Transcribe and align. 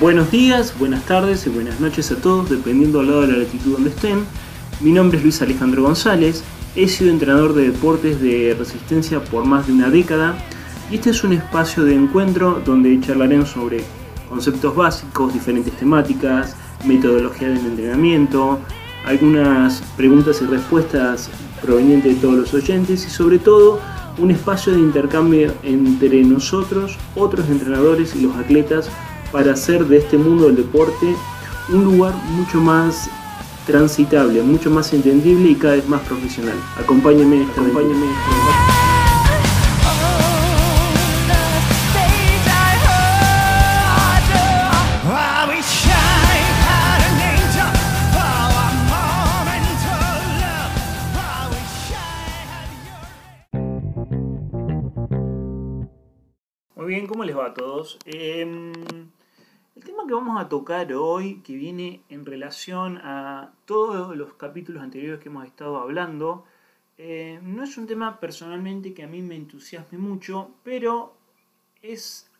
Buenos 0.00 0.30
días, 0.30 0.78
buenas 0.78 1.04
tardes 1.04 1.46
y 1.46 1.50
buenas 1.50 1.78
noches 1.80 2.10
a 2.10 2.16
todos, 2.16 2.48
dependiendo 2.48 3.00
del 3.00 3.08
lado 3.08 3.20
de 3.22 3.32
la 3.32 3.38
latitud 3.38 3.72
donde 3.72 3.90
estén. 3.90 4.24
Mi 4.80 4.92
nombre 4.92 5.18
es 5.18 5.24
Luis 5.24 5.42
Alejandro 5.42 5.82
González, 5.82 6.42
he 6.74 6.88
sido 6.88 7.10
entrenador 7.10 7.52
de 7.52 7.70
deportes 7.70 8.18
de 8.22 8.56
resistencia 8.58 9.22
por 9.22 9.44
más 9.44 9.66
de 9.66 9.74
una 9.74 9.90
década 9.90 10.38
y 10.90 10.94
este 10.94 11.10
es 11.10 11.22
un 11.22 11.34
espacio 11.34 11.84
de 11.84 11.94
encuentro 11.94 12.62
donde 12.64 12.98
charlaremos 13.00 13.50
sobre 13.50 13.84
conceptos 14.30 14.74
básicos, 14.74 15.34
diferentes 15.34 15.76
temáticas, 15.76 16.56
metodología 16.84 17.48
del 17.48 17.58
entrenamiento, 17.58 18.58
algunas 19.04 19.82
preguntas 19.96 20.40
y 20.42 20.46
respuestas 20.46 21.30
provenientes 21.62 22.14
de 22.14 22.20
todos 22.20 22.34
los 22.34 22.54
oyentes 22.54 23.06
y 23.06 23.10
sobre 23.10 23.38
todo 23.38 23.80
un 24.18 24.30
espacio 24.30 24.72
de 24.72 24.80
intercambio 24.80 25.52
entre 25.62 26.22
nosotros, 26.24 26.96
otros 27.14 27.48
entrenadores 27.48 28.14
y 28.16 28.22
los 28.22 28.36
atletas 28.36 28.88
para 29.32 29.52
hacer 29.52 29.84
de 29.86 29.98
este 29.98 30.18
mundo 30.18 30.46
del 30.46 30.56
deporte 30.56 31.14
un 31.70 31.84
lugar 31.84 32.14
mucho 32.32 32.60
más 32.60 33.08
transitable, 33.66 34.42
mucho 34.42 34.70
más 34.70 34.92
entendible 34.92 35.50
y 35.50 35.54
cada 35.54 35.74
vez 35.74 35.88
más 35.88 36.00
profesional. 36.02 36.56
Acompáñenme 36.78 37.42
en 37.42 38.97
¿cómo 57.08 57.24
les 57.24 57.36
va 57.36 57.46
a 57.46 57.54
todos? 57.54 57.98
Em, 58.04 58.72
el 59.74 59.82
tema 59.82 60.06
que 60.06 60.12
vamos 60.12 60.40
a 60.40 60.48
tocar 60.48 60.92
hoy, 60.92 61.40
que 61.40 61.56
viene 61.56 62.02
en 62.10 62.26
relación 62.26 62.98
a 62.98 63.52
todos 63.64 64.14
los 64.16 64.34
capítulos 64.34 64.82
anteriores 64.82 65.18
que 65.20 65.30
hemos 65.30 65.46
estado 65.46 65.78
hablando, 65.78 66.44
eh, 66.98 67.40
no 67.42 67.64
es 67.64 67.78
un 67.78 67.86
tema 67.86 68.20
personalmente 68.20 68.92
que 68.92 69.02
a 69.02 69.06
mí 69.06 69.22
me 69.22 69.36
entusiasme 69.36 69.98
mucho, 69.98 70.50
pero 70.62 71.14
es, 71.82 72.30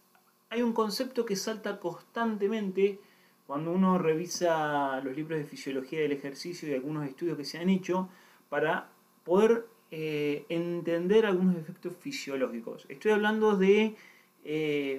hay 0.50 0.62
un 0.62 0.74
concepto 0.74 1.24
que 1.24 1.36
salta 1.36 1.80
constantemente 1.80 3.00
cuando 3.46 3.72
uno 3.72 3.96
revisa 3.96 5.00
los 5.00 5.16
libros 5.16 5.39
de 5.39 5.46
fisiología 5.46 6.00
del 6.00 6.12
ejercicio 6.12 6.69
y 6.69 6.74
algunos 6.74 7.08
estudios 7.08 7.39
que 7.39 7.44
se 7.44 7.58
han 7.58 7.70
hecho 7.70 8.11
para 8.50 8.91
poder 9.24 9.66
eh, 9.91 10.44
entender 10.50 11.24
algunos 11.24 11.56
efectos 11.56 11.94
fisiológicos. 11.98 12.84
Estoy 12.91 13.12
hablando 13.12 13.56
de 13.56 13.96
eh, 14.51 14.99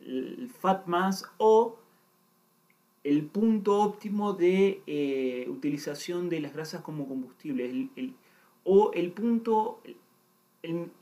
el 0.00 0.50
fat 0.58 0.86
mass 0.86 1.26
o 1.36 1.76
el 3.04 3.26
punto 3.26 3.82
óptimo 3.82 4.32
de 4.32 4.80
eh, 4.86 5.46
utilización 5.50 6.30
de 6.30 6.40
las 6.40 6.54
grasas 6.54 6.80
como 6.80 7.06
combustible 7.06 7.90
o 8.64 8.92
el 8.94 9.12
punto 9.12 9.82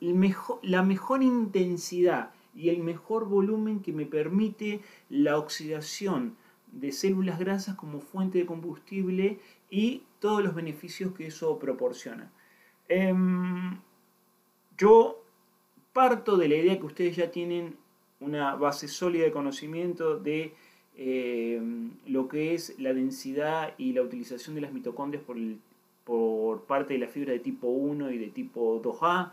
la 0.01 0.83
mejor 0.83 1.23
intensidad 1.23 2.33
y 2.53 2.71
el 2.71 2.83
mejor 2.83 3.29
volumen 3.29 3.79
que 3.81 3.93
me 3.93 4.07
permite 4.07 4.81
la 5.09 5.39
oxidación 5.39 6.37
de 6.73 6.91
células 6.91 7.39
grasas 7.39 7.77
como 7.77 8.01
fuente 8.01 8.39
de 8.39 8.47
combustible 8.47 9.39
y 9.71 10.03
todos 10.19 10.43
los 10.43 10.57
beneficios 10.57 11.15
que 11.15 11.29
eso 11.29 11.61
proporciona. 11.61 12.33
Em, 12.89 13.79
yo 14.77 15.23
parto 15.93 16.37
de 16.37 16.49
la 16.49 16.57
idea 16.57 16.79
que 16.79 16.87
ustedes 16.87 17.17
ya 17.17 17.31
tienen 17.31 17.77
una 18.25 18.55
base 18.57 18.89
sólida 18.89 19.25
de 19.25 19.33
conocimiento 19.33 20.19
de 20.19 20.55
eh, 20.97 21.61
lo 22.07 22.29
que 22.29 22.55
es 22.55 22.79
la 22.79 22.95
densidad 22.95 23.75
y 23.79 23.93
la 23.93 24.03
utilización 24.03 24.55
de 24.55 24.61
las 24.61 24.73
mitocondrias 24.73 25.23
por, 25.25 25.37
por 26.05 26.63
parte 26.65 26.95
de 26.95 27.01
la 27.01 27.09
fibra 27.09 27.33
de 27.33 27.41
tipo 27.41 27.69
1 27.69 28.11
y 28.11 28.19
de 28.19 28.29
tipo 28.29 28.81
2A. 28.83 29.33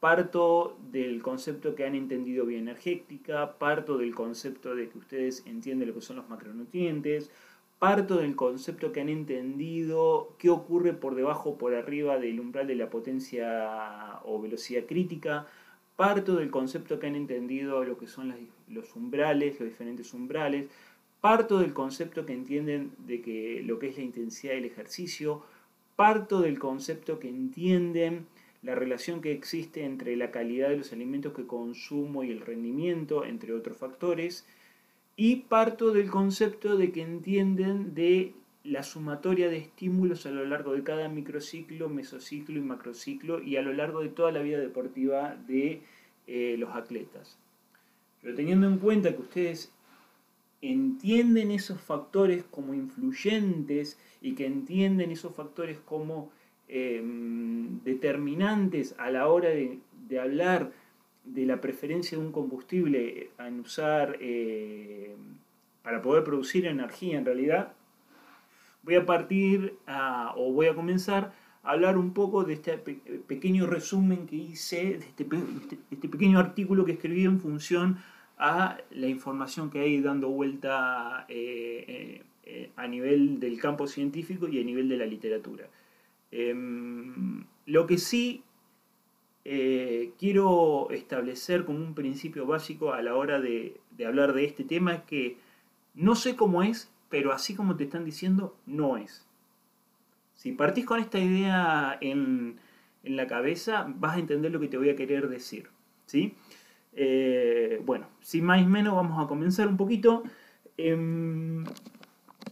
Parto 0.00 0.76
del 0.92 1.22
concepto 1.22 1.74
que 1.74 1.84
han 1.84 1.96
entendido 1.96 2.46
bioenergética, 2.46 3.58
parto 3.58 3.98
del 3.98 4.14
concepto 4.14 4.76
de 4.76 4.88
que 4.88 4.98
ustedes 4.98 5.44
entienden 5.44 5.88
lo 5.88 5.94
que 5.94 6.02
son 6.02 6.16
los 6.16 6.28
macronutrientes, 6.28 7.32
parto 7.80 8.18
del 8.18 8.36
concepto 8.36 8.92
que 8.92 9.00
han 9.00 9.08
entendido 9.08 10.34
qué 10.38 10.50
ocurre 10.50 10.92
por 10.92 11.14
debajo 11.16 11.50
o 11.50 11.58
por 11.58 11.74
arriba 11.74 12.18
del 12.18 12.38
umbral 12.38 12.66
de 12.66 12.76
la 12.76 12.90
potencia 12.90 14.20
o 14.24 14.40
velocidad 14.40 14.84
crítica, 14.86 15.46
parto 15.98 16.36
del 16.36 16.52
concepto 16.52 17.00
que 17.00 17.08
han 17.08 17.16
entendido 17.16 17.82
lo 17.82 17.98
que 17.98 18.06
son 18.06 18.32
los 18.68 18.94
umbrales, 18.94 19.58
los 19.58 19.68
diferentes 19.68 20.14
umbrales, 20.14 20.70
parto 21.20 21.58
del 21.58 21.74
concepto 21.74 22.24
que 22.24 22.34
entienden 22.34 22.92
de 22.98 23.20
que 23.20 23.64
lo 23.64 23.80
que 23.80 23.88
es 23.88 23.96
la 23.96 24.04
intensidad 24.04 24.52
del 24.52 24.66
ejercicio, 24.66 25.42
parto 25.96 26.40
del 26.40 26.60
concepto 26.60 27.18
que 27.18 27.28
entienden 27.28 28.28
la 28.62 28.76
relación 28.76 29.20
que 29.20 29.32
existe 29.32 29.82
entre 29.82 30.14
la 30.14 30.30
calidad 30.30 30.68
de 30.68 30.76
los 30.76 30.92
alimentos 30.92 31.32
que 31.32 31.48
consumo 31.48 32.22
y 32.22 32.30
el 32.30 32.42
rendimiento, 32.42 33.24
entre 33.24 33.52
otros 33.52 33.76
factores, 33.76 34.46
y 35.16 35.34
parto 35.48 35.90
del 35.90 36.10
concepto 36.10 36.76
de 36.76 36.92
que 36.92 37.02
entienden 37.02 37.96
de 37.96 38.34
la 38.68 38.82
sumatoria 38.82 39.48
de 39.48 39.56
estímulos 39.56 40.26
a 40.26 40.30
lo 40.30 40.44
largo 40.44 40.72
de 40.72 40.82
cada 40.82 41.08
microciclo, 41.08 41.88
mesociclo 41.88 42.58
y 42.58 42.62
macrociclo 42.62 43.42
y 43.42 43.56
a 43.56 43.62
lo 43.62 43.72
largo 43.72 44.00
de 44.00 44.10
toda 44.10 44.30
la 44.30 44.42
vida 44.42 44.58
deportiva 44.58 45.36
de 45.46 45.80
eh, 46.26 46.56
los 46.58 46.74
atletas. 46.74 47.38
Pero 48.20 48.34
teniendo 48.34 48.66
en 48.66 48.78
cuenta 48.78 49.14
que 49.14 49.22
ustedes 49.22 49.72
entienden 50.60 51.50
esos 51.50 51.80
factores 51.80 52.44
como 52.50 52.74
influyentes 52.74 53.98
y 54.20 54.34
que 54.34 54.44
entienden 54.44 55.12
esos 55.12 55.34
factores 55.34 55.78
como 55.78 56.30
eh, 56.68 57.02
determinantes 57.84 58.94
a 58.98 59.10
la 59.10 59.28
hora 59.28 59.48
de, 59.48 59.80
hablar 60.20 60.72
de 61.24 61.46
la 61.46 61.60
preferencia 61.60 62.18
de 62.18 62.24
un 62.24 62.32
combustible 62.32 63.30
en 63.38 63.60
usar 63.60 64.18
eh, 64.20 65.14
para 65.82 66.02
poder 66.02 66.24
producir 66.24 66.66
energía 66.66 67.18
en 67.18 67.24
realidad, 67.24 67.72
voy 68.88 68.94
a 68.94 69.04
partir 69.04 69.76
o 70.36 70.50
voy 70.50 70.66
a 70.66 70.74
comenzar 70.74 71.34
a 71.62 71.72
hablar 71.72 71.98
un 71.98 72.14
poco 72.14 72.44
de 72.44 72.54
este 72.54 72.78
pe- 72.78 73.20
pequeño 73.26 73.66
resumen 73.66 74.26
que 74.26 74.36
hice, 74.36 74.96
de 74.96 75.06
este, 75.10 75.26
pe- 75.26 75.36
este- 75.90 76.08
pequeño 76.08 76.38
artículo 76.38 76.86
que 76.86 76.92
escribí 76.92 77.24
en 77.26 77.38
función 77.38 77.98
a 78.38 78.78
la 78.90 79.06
información 79.08 79.68
que 79.68 79.80
hay 79.80 80.00
dando 80.00 80.30
vuelta 80.30 81.26
eh, 81.28 82.22
eh, 82.44 82.70
a 82.76 82.86
nivel 82.86 83.40
del 83.40 83.60
campo 83.60 83.86
científico 83.86 84.48
y 84.48 84.58
a 84.58 84.64
nivel 84.64 84.88
de 84.88 84.96
la 84.96 85.04
literatura. 85.04 85.68
Em, 86.30 87.44
lo 87.66 87.86
que 87.86 87.98
sí 87.98 88.42
eh, 89.44 90.12
quiero 90.18 90.88
establecer 90.90 91.66
como 91.66 91.78
un 91.78 91.94
principio 91.94 92.46
básico 92.46 92.94
a 92.94 93.02
la 93.02 93.14
hora 93.16 93.38
de, 93.38 93.76
de 93.98 94.06
hablar 94.06 94.32
de 94.32 94.46
este 94.46 94.64
tema 94.64 94.94
es 94.94 95.02
que 95.02 95.36
no 95.94 96.14
sé 96.14 96.36
cómo 96.36 96.62
es, 96.62 96.90
pero 97.08 97.32
así 97.32 97.54
como 97.54 97.76
te 97.76 97.84
están 97.84 98.04
diciendo, 98.04 98.56
no 98.66 98.96
es. 98.96 99.26
Si 100.34 100.52
partís 100.52 100.84
con 100.84 101.00
esta 101.00 101.18
idea 101.18 101.98
en, 102.00 102.58
en 103.02 103.16
la 103.16 103.26
cabeza, 103.26 103.86
vas 103.88 104.16
a 104.16 104.20
entender 104.20 104.52
lo 104.52 104.60
que 104.60 104.68
te 104.68 104.76
voy 104.76 104.90
a 104.90 104.96
querer 104.96 105.28
decir. 105.28 105.68
¿sí? 106.06 106.34
Eh, 106.92 107.80
bueno, 107.84 108.06
sin 108.20 108.44
más 108.44 108.60
ni 108.60 108.66
menos, 108.66 108.94
vamos 108.94 109.22
a 109.24 109.28
comenzar 109.28 109.68
un 109.68 109.76
poquito. 109.76 110.24
Em, 110.76 111.64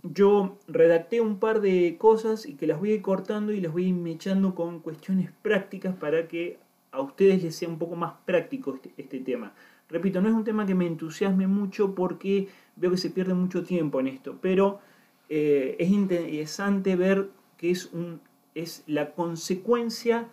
yo 0.02 0.58
redacté 0.68 1.20
un 1.20 1.38
par 1.40 1.60
de 1.60 1.96
cosas 1.98 2.46
y 2.46 2.54
que 2.54 2.66
las 2.66 2.78
voy 2.78 2.92
a 2.92 2.94
ir 2.94 3.02
cortando 3.02 3.52
y 3.52 3.60
las 3.60 3.72
voy 3.72 3.86
a 3.86 3.88
ir 3.88 3.94
mechando 3.94 4.54
con 4.54 4.80
cuestiones 4.80 5.30
prácticas 5.42 5.96
para 5.96 6.28
que 6.28 6.58
a 6.92 7.00
ustedes 7.00 7.42
les 7.42 7.56
sea 7.56 7.68
un 7.68 7.78
poco 7.78 7.96
más 7.96 8.14
práctico 8.24 8.74
este, 8.74 8.92
este 8.96 9.20
tema. 9.20 9.52
Repito, 9.88 10.20
no 10.20 10.28
es 10.28 10.34
un 10.34 10.44
tema 10.44 10.66
que 10.66 10.74
me 10.74 10.86
entusiasme 10.86 11.46
mucho 11.46 11.94
porque 11.94 12.48
veo 12.74 12.90
que 12.90 12.96
se 12.96 13.10
pierde 13.10 13.34
mucho 13.34 13.62
tiempo 13.62 14.00
en 14.00 14.08
esto, 14.08 14.38
pero 14.40 14.80
eh, 15.28 15.76
es 15.78 15.90
interesante 15.90 16.96
ver 16.96 17.28
que 17.56 17.70
es, 17.70 17.92
un, 17.92 18.20
es 18.54 18.82
la 18.86 19.12
consecuencia 19.12 20.28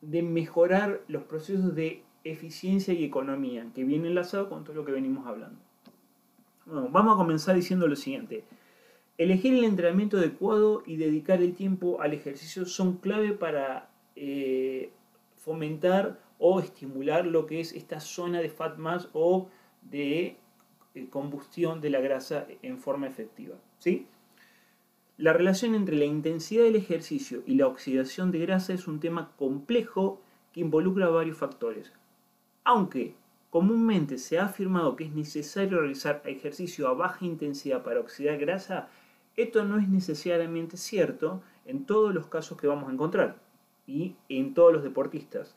de 0.00 0.22
mejorar 0.22 1.02
los 1.08 1.24
procesos 1.24 1.74
de 1.74 2.02
eficiencia 2.24 2.94
y 2.94 3.04
economía, 3.04 3.66
que 3.74 3.84
viene 3.84 4.08
enlazado 4.08 4.48
con 4.48 4.64
todo 4.64 4.76
lo 4.76 4.84
que 4.84 4.92
venimos 4.92 5.26
hablando. 5.26 5.58
Bueno, 6.66 6.88
vamos 6.90 7.14
a 7.14 7.16
comenzar 7.16 7.56
diciendo 7.56 7.88
lo 7.88 7.96
siguiente. 7.96 8.44
Elegir 9.18 9.54
el 9.54 9.64
entrenamiento 9.64 10.16
adecuado 10.16 10.82
y 10.86 10.96
dedicar 10.96 11.42
el 11.42 11.54
tiempo 11.54 12.00
al 12.00 12.14
ejercicio 12.14 12.64
son 12.64 12.98
clave 12.98 13.32
para 13.32 13.90
eh, 14.16 14.90
fomentar 15.36 16.20
o 16.40 16.58
estimular 16.58 17.26
lo 17.26 17.46
que 17.46 17.60
es 17.60 17.72
esta 17.72 18.00
zona 18.00 18.40
de 18.40 18.48
fat 18.48 18.78
mass 18.78 19.08
o 19.12 19.48
de 19.82 20.38
eh, 20.94 21.08
combustión 21.08 21.80
de 21.80 21.90
la 21.90 22.00
grasa 22.00 22.46
en 22.62 22.78
forma 22.78 23.06
efectiva. 23.06 23.56
¿sí? 23.78 24.08
La 25.18 25.34
relación 25.34 25.74
entre 25.74 25.96
la 25.96 26.06
intensidad 26.06 26.64
del 26.64 26.76
ejercicio 26.76 27.42
y 27.46 27.54
la 27.54 27.66
oxidación 27.66 28.32
de 28.32 28.38
grasa 28.38 28.72
es 28.72 28.88
un 28.88 29.00
tema 29.00 29.32
complejo 29.36 30.20
que 30.52 30.60
involucra 30.60 31.10
varios 31.10 31.36
factores. 31.36 31.92
Aunque 32.64 33.14
comúnmente 33.50 34.16
se 34.16 34.38
ha 34.38 34.46
afirmado 34.46 34.96
que 34.96 35.04
es 35.04 35.12
necesario 35.12 35.80
realizar 35.80 36.22
ejercicio 36.24 36.88
a 36.88 36.94
baja 36.94 37.24
intensidad 37.24 37.82
para 37.82 38.00
oxidar 38.00 38.38
grasa, 38.38 38.88
esto 39.36 39.64
no 39.64 39.78
es 39.78 39.88
necesariamente 39.88 40.76
cierto 40.76 41.42
en 41.66 41.84
todos 41.84 42.14
los 42.14 42.26
casos 42.26 42.58
que 42.58 42.66
vamos 42.66 42.88
a 42.88 42.92
encontrar 42.92 43.36
y 43.86 44.16
en 44.28 44.54
todos 44.54 44.72
los 44.72 44.82
deportistas. 44.82 45.54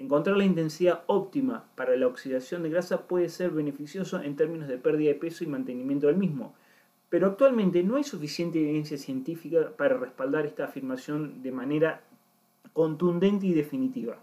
Encontrar 0.00 0.38
la 0.38 0.46
intensidad 0.46 1.02
óptima 1.08 1.66
para 1.74 1.94
la 1.94 2.06
oxidación 2.06 2.62
de 2.62 2.70
grasa 2.70 3.06
puede 3.06 3.28
ser 3.28 3.50
beneficioso 3.50 4.22
en 4.22 4.34
términos 4.34 4.66
de 4.66 4.78
pérdida 4.78 5.10
de 5.10 5.16
peso 5.16 5.44
y 5.44 5.46
mantenimiento 5.46 6.06
del 6.06 6.16
mismo, 6.16 6.54
pero 7.10 7.26
actualmente 7.26 7.82
no 7.82 7.96
hay 7.96 8.04
suficiente 8.04 8.58
evidencia 8.58 8.96
científica 8.96 9.72
para 9.76 9.98
respaldar 9.98 10.46
esta 10.46 10.64
afirmación 10.64 11.42
de 11.42 11.52
manera 11.52 12.00
contundente 12.72 13.46
y 13.46 13.52
definitiva. 13.52 14.16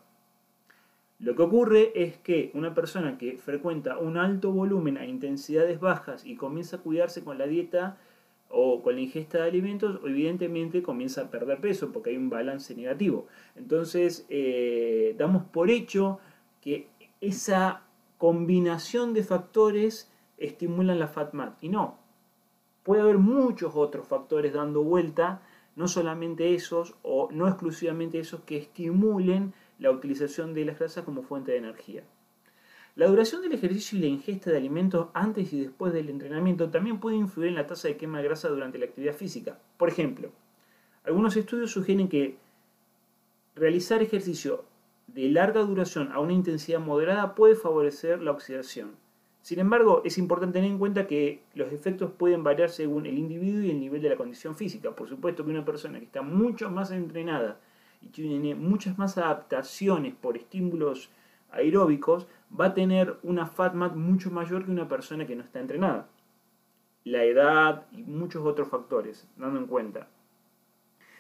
Lo 1.20 1.36
que 1.36 1.44
ocurre 1.44 1.92
es 1.94 2.18
que 2.18 2.50
una 2.56 2.74
persona 2.74 3.20
que 3.20 3.38
frecuenta 3.38 4.00
un 4.00 4.18
alto 4.18 4.52
volumen 4.52 4.98
a 4.98 5.06
intensidades 5.06 5.80
bajas 5.80 6.26
y 6.26 6.38
comienza 6.38 6.78
a 6.78 6.80
cuidarse 6.80 7.24
con 7.24 7.38
la 7.38 7.46
dieta 7.46 7.98
o 8.50 8.82
con 8.82 8.96
la 8.96 9.02
ingesta 9.02 9.40
de 9.40 9.50
alimentos, 9.50 10.00
evidentemente 10.06 10.82
comienza 10.82 11.22
a 11.22 11.32
perder 11.32 11.60
peso 11.60 11.92
porque 11.92 12.12
hay 12.12 12.18
un 12.18 12.30
balance 12.30 12.74
negativo. 12.76 13.28
Entonces, 13.56 14.26
eh, 14.30 15.16
damos 15.18 15.44
por 15.44 15.70
hecho 15.70 16.20
que 16.62 16.88
esa 17.22 17.84
combinación 18.18 19.14
de 19.14 19.24
factores 19.24 20.12
estimulan 20.38 21.00
la 21.00 21.08
FATMAT. 21.08 21.64
Y 21.64 21.70
no, 21.70 21.98
puede 22.84 23.02
haber 23.02 23.18
muchos 23.18 23.74
otros 23.76 24.08
factores 24.08 24.54
dando 24.54 24.84
vuelta, 24.84 25.42
no 25.76 25.88
solamente 25.88 26.56
esos 26.56 26.96
o 27.04 27.30
no 27.32 27.48
exclusivamente 27.48 28.20
esos 28.20 28.42
que 28.42 28.58
estimulen 28.58 29.54
la 29.80 29.92
utilización 29.92 30.54
de 30.54 30.66
las 30.66 30.80
grasas 30.80 31.04
como 31.04 31.22
fuente 31.22 31.52
de 31.52 31.58
energía. 31.60 32.04
La 32.98 33.06
duración 33.06 33.44
del 33.44 33.54
ejercicio 33.54 33.96
y 33.96 34.02
la 34.02 34.08
ingesta 34.08 34.50
de 34.50 34.58
alimentos 34.58 35.10
antes 35.14 35.54
y 35.54 35.62
después 35.62 35.94
del 35.94 36.10
entrenamiento 36.10 36.72
también 36.72 37.00
puede 37.00 37.16
influir 37.16 37.50
en 37.50 37.54
la 37.54 37.68
tasa 37.68 37.88
de 37.88 37.96
quema 37.96 38.18
de 38.18 38.24
grasa 38.24 38.50
durante 38.50 38.80
la 38.80 38.86
actividad 38.86 39.14
física. 39.14 39.60
Por 39.78 39.88
ejemplo, 39.88 40.32
algunos 41.04 41.38
estudios 41.38 41.70
sugieren 41.70 42.10
que 42.10 42.38
realizar 43.54 44.02
ejercicio 44.02 44.66
de 45.06 45.30
larga 45.30 45.62
duración 45.62 46.12
a 46.12 46.20
una 46.20 46.34
intensidad 46.34 46.80
moderada 46.80 47.36
puede 47.36 47.54
favorecer 47.54 48.20
la 48.24 48.32
oxidación. 48.32 48.96
Sin 49.44 49.60
embargo, 49.60 50.02
es 50.04 50.18
importante 50.18 50.54
tener 50.54 50.72
en 50.72 50.80
cuenta 50.80 51.06
que 51.06 51.44
los 51.54 51.72
efectos 51.72 52.10
pueden 52.18 52.44
variar 52.44 52.72
según 52.72 53.06
el 53.06 53.20
individuo 53.20 53.62
y 53.62 53.70
el 53.70 53.80
nivel 53.80 54.02
de 54.02 54.10
la 54.10 54.18
condición 54.18 54.56
física. 54.56 54.90
Por 54.96 55.08
supuesto 55.08 55.46
que 55.46 55.52
una 55.52 55.64
persona 55.64 56.00
que 56.00 56.06
está 56.06 56.24
mucho 56.24 56.72
más 56.72 56.90
entrenada 56.90 57.60
y 58.02 58.08
tiene 58.08 58.56
muchas 58.56 58.98
más 58.98 59.20
adaptaciones 59.20 60.16
por 60.16 60.36
estímulos 60.36 61.12
aeróbicos 61.52 62.28
va 62.60 62.68
a 62.68 62.74
tener 62.74 63.18
una 63.24 63.46
FATMAT 63.46 63.96
mucho 63.96 64.32
mayor 64.32 64.66
que 64.66 64.72
una 64.72 64.88
persona 64.88 65.26
que 65.26 65.36
no 65.36 65.44
está 65.44 65.60
entrenada. 65.60 66.10
La 67.04 67.24
edad 67.24 67.86
y 67.92 68.04
muchos 68.04 68.46
otros 68.46 68.68
factores, 68.68 69.28
dando 69.38 69.60
en 69.60 69.68
cuenta. 69.68 70.08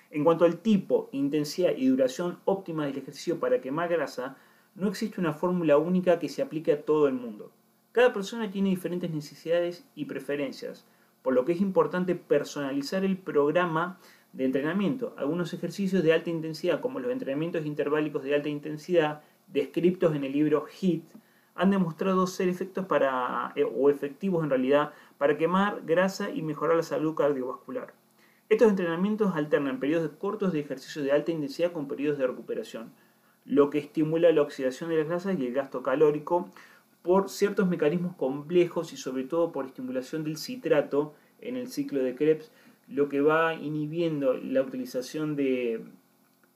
En 0.09 0.23
cuanto 0.23 0.45
al 0.45 0.59
tipo, 0.59 1.09
intensidad 1.11 1.71
y 1.75 1.87
duración 1.87 2.39
óptima 2.45 2.85
del 2.85 2.97
ejercicio 2.97 3.39
para 3.39 3.59
quemar 3.61 3.89
grasa, 3.89 4.37
no 4.75 4.87
existe 4.87 5.19
una 5.19 5.33
fórmula 5.33 5.77
única 5.77 6.19
que 6.19 6.29
se 6.29 6.41
aplique 6.41 6.71
a 6.71 6.85
todo 6.85 7.07
el 7.07 7.13
mundo. 7.13 7.51
Cada 7.91 8.13
persona 8.13 8.51
tiene 8.51 8.69
diferentes 8.69 9.09
necesidades 9.11 9.85
y 9.95 10.05
preferencias, 10.05 10.85
por 11.23 11.33
lo 11.33 11.45
que 11.45 11.53
es 11.53 11.61
importante 11.61 12.15
personalizar 12.15 13.03
el 13.03 13.17
programa 13.17 13.99
de 14.33 14.45
entrenamiento. 14.45 15.13
Algunos 15.17 15.53
ejercicios 15.53 16.03
de 16.03 16.13
alta 16.13 16.29
intensidad, 16.29 16.79
como 16.79 16.99
los 16.99 17.11
entrenamientos 17.11 17.65
interválicos 17.65 18.23
de 18.23 18.35
alta 18.35 18.49
intensidad, 18.49 19.23
descritos 19.47 20.15
en 20.15 20.23
el 20.23 20.31
libro 20.31 20.65
HIT, 20.67 21.03
han 21.55 21.71
demostrado 21.71 22.27
ser 22.27 22.49
efectos 22.49 22.85
para, 22.85 23.51
eh, 23.55 23.63
o 23.63 23.89
efectivos 23.89 24.43
en 24.43 24.51
realidad 24.51 24.93
para 25.17 25.37
quemar 25.37 25.81
grasa 25.85 26.29
y 26.29 26.43
mejorar 26.43 26.77
la 26.77 26.83
salud 26.83 27.15
cardiovascular. 27.15 27.93
Estos 28.49 28.69
entrenamientos 28.69 29.35
alternan 29.35 29.79
periodos 29.79 30.11
cortos 30.19 30.53
de 30.53 30.59
ejercicio 30.59 31.03
de 31.03 31.11
alta 31.11 31.31
intensidad 31.31 31.71
con 31.71 31.87
periodos 31.87 32.19
de 32.19 32.27
recuperación, 32.27 32.91
lo 33.43 33.69
que 33.69 33.79
estimula 33.79 34.31
la 34.31 34.41
oxidación 34.41 34.89
de 34.89 34.97
las 34.97 35.07
grasas 35.07 35.37
y 35.39 35.45
el 35.45 35.53
gasto 35.53 35.81
calórico 35.81 36.49
por 37.01 37.29
ciertos 37.29 37.67
mecanismos 37.67 38.15
complejos 38.15 38.93
y 38.93 38.97
sobre 38.97 39.23
todo 39.23 39.51
por 39.51 39.65
estimulación 39.65 40.23
del 40.23 40.37
citrato 40.37 41.13
en 41.41 41.57
el 41.57 41.69
ciclo 41.69 42.03
de 42.03 42.15
Krebs, 42.15 42.51
lo 42.87 43.09
que 43.09 43.21
va 43.21 43.53
inhibiendo 43.53 44.33
la 44.33 44.61
utilización 44.61 45.35
de, 45.35 45.83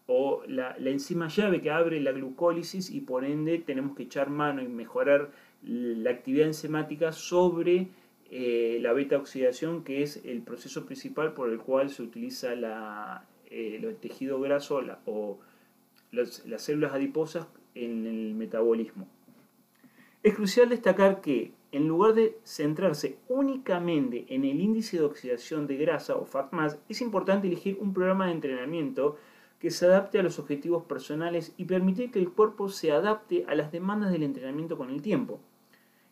o 0.08 0.44
la, 0.48 0.76
enzima 0.78 1.28
llave 1.28 1.62
que 1.62 1.72
abre 1.72 2.02
la 2.02 2.12
glucólisis 2.12 2.90
y 2.90 3.02
por 3.02 3.24
ende 3.26 3.60
tenemos 3.60 3.96
que 3.96 4.04
echar 4.04 4.30
mano 4.30 4.62
y 4.62 4.68
mejorar 4.68 5.32
la 5.64 6.12
actividad 6.12 6.48
enzimática 6.48 7.12
sobre 7.12 7.88
eh, 8.30 8.80
la 8.82 8.94
beta 8.94 9.18
oxidación 9.18 9.84
que 9.84 10.04
es 10.04 10.22
el 10.26 10.42
proceso 10.42 10.86
principal 10.86 11.34
por 11.34 11.50
el 11.50 11.60
cual 11.60 11.90
se 11.90 12.04
utiliza 12.04 12.56
la, 12.56 13.26
eh, 13.50 13.80
el 13.82 13.96
tejido 13.98 14.40
graso 14.40 14.82
o 15.06 15.40
las 16.12 16.42
células 16.58 16.94
adiposas 16.94 17.48
en 17.76 18.06
el 18.06 18.34
metabolismo. 18.34 19.08
Es 20.24 20.36
crucial 20.36 20.70
destacar 20.70 21.22
que 21.22 21.52
en 21.72 21.88
lugar 21.88 22.14
de 22.14 22.38
centrarse 22.44 23.18
únicamente 23.30 24.26
en 24.30 24.44
el 24.44 24.60
índice 24.60 24.98
de 24.98 25.04
oxidación 25.04 25.68
de 25.68 25.78
grasa 25.78 26.16
o 26.16 26.26
FATMAS, 26.26 26.78
es 26.90 27.02
importante 27.02 27.48
elegir 27.48 27.78
un 27.80 27.94
programa 27.94 28.28
de 28.28 28.34
entrenamiento 28.34 29.18
que 29.62 29.70
se 29.70 29.86
adapte 29.86 30.18
a 30.18 30.24
los 30.24 30.40
objetivos 30.40 30.86
personales 30.86 31.54
y 31.56 31.66
permitir 31.66 32.10
que 32.10 32.18
el 32.18 32.32
cuerpo 32.32 32.68
se 32.68 32.92
adapte 32.92 33.46
a 33.48 33.54
las 33.54 33.72
demandas 33.72 34.12
del 34.12 34.24
entrenamiento 34.24 34.76
con 34.76 34.90
el 34.90 35.04
tiempo. 35.04 35.40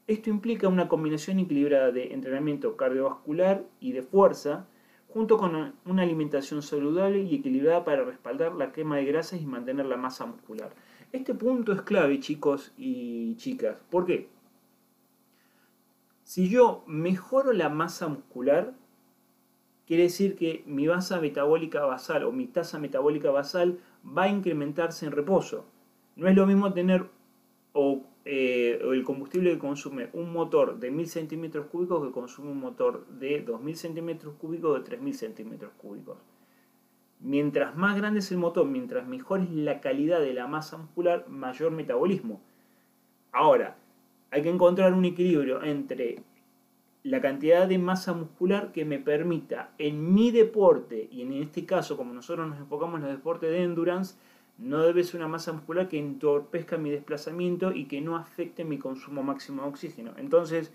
Esto 0.06 0.30
implica 0.30 0.68
una 0.68 0.88
combinación 0.88 1.40
equilibrada 1.40 1.92
de 1.92 2.13
entrenamiento 2.13 2.78
cardiovascular 2.78 3.66
y 3.80 3.94
de 3.94 4.04
fuerza, 4.04 4.68
junto 5.07 5.40
con 5.40 5.74
una 5.84 6.04
alimentación 6.04 6.62
saludable 6.62 7.24
y 7.24 7.36
equilibrada 7.38 7.84
para 7.84 8.04
respaldar 8.04 8.54
la 8.54 8.72
quema 8.72 8.98
de 8.98 9.06
grasas 9.06 9.42
y 9.42 9.48
mantener 9.48 9.88
la 9.88 9.98
masa 9.98 10.28
muscular. 10.28 10.72
Este 11.12 11.34
punto 11.34 11.74
es 11.74 11.81
clave, 11.81 12.19
chicos 12.19 12.72
y 12.78 13.36
chicas. 13.38 13.78
¿Por 13.90 14.06
qué? 14.06 14.30
Si 16.22 16.50
yo 16.50 16.84
mejoro 16.86 17.52
la 17.52 17.69
masa 17.69 18.10
muscular, 18.10 18.75
quiere 19.90 20.04
decir 20.04 20.36
que 20.36 20.62
mi 20.68 20.86
masa 20.86 21.20
metabólica 21.20 21.84
basal 21.84 22.24
o 22.24 22.31
mi 22.31 22.46
tasa 22.46 22.78
metabólica 22.78 23.31
basal 23.31 23.80
va 24.06 24.26
a 24.26 24.30
incrementarse 24.30 25.08
en 25.08 25.12
reposo. 25.12 25.66
No 26.16 26.28
es 26.28 26.36
lo 26.36 26.46
mismo 26.46 26.72
tener 26.74 27.08
o, 27.74 28.04
eh, 28.24 28.80
el 28.84 29.04
combustible 29.04 29.52
que 29.52 29.58
consume 29.58 30.10
un 30.14 30.31
motor 30.31 30.78
de 30.80 30.92
1000 30.92 31.08
centímetros 31.08 31.66
cúbicos 31.66 32.06
que 32.06 32.14
consume 32.14 32.52
un 32.52 32.60
motor 32.60 33.08
de 33.08 33.42
2000 33.42 33.76
centímetros 33.76 34.36
cúbicos 34.36 34.69
o 34.69 34.74
de 34.76 34.81
3000 34.81 35.16
centímetros 35.16 35.72
cúbicos. 35.76 36.19
Mientras 37.19 37.76
más 37.76 37.98
grande 37.98 38.19
es 38.19 38.31
el 38.31 38.38
motor, 38.38 38.68
mientras 38.68 39.08
mejor 39.08 39.40
es 39.40 39.50
la 39.50 39.81
calidad 39.81 40.19
de 40.19 40.36
la 40.36 40.46
masa 40.46 40.78
muscular, 40.78 41.28
mayor 41.30 41.72
metabolismo. 41.72 42.44
Ahora, 43.31 43.76
hay 44.30 44.44
que 44.44 44.50
encontrar 44.52 44.94
un 44.94 45.06
equilibrio 45.06 45.64
entre 45.64 46.22
la 47.04 47.22
cantidad 47.22 47.68
de 47.68 47.78
masa 47.78 48.14
muscular 48.14 48.72
que 48.72 48.86
me 48.86 49.00
permita 49.00 49.72
en 49.78 50.14
mi 50.14 50.32
deporte, 50.32 51.08
y 51.12 51.22
en 51.22 51.34
este 51.34 51.66
caso 51.66 51.96
como 51.96 52.14
nosotros 52.14 52.48
nos 52.48 52.60
enfocamos 52.60 52.98
en 52.98 53.08
los 53.08 53.12
deportes 53.12 53.50
de 53.52 53.64
endurance, 53.64 54.16
no 54.58 54.80
debe 54.84 55.06
ser 55.06 55.22
una 55.22 55.30
masa 55.30 55.54
muscular 55.54 55.88
que 55.88 55.98
entorpezca 55.98 56.78
mi 56.78 56.90
desplazamiento 56.90 57.72
y 57.72 57.86
que 57.86 58.02
no 58.02 58.18
afecte 58.18 58.66
mi 58.66 58.78
consumo 58.78 59.24
máximo 59.24 59.62
de 59.62 59.70
oxígeno. 59.70 60.12
Entonces, 60.18 60.74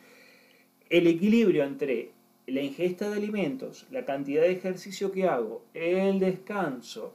el 0.89 1.07
equilibrio 1.07 1.65
entre 1.65 2.13
la 2.47 2.63
ingesta 2.63 3.11
de 3.11 3.17
alimentos, 3.17 3.87
la 3.91 4.07
cantidad 4.07 4.43
de 4.43 4.53
ejercicio 4.53 5.13
que 5.13 5.29
hago, 5.29 5.63
el 5.75 6.19
descanso 6.21 7.15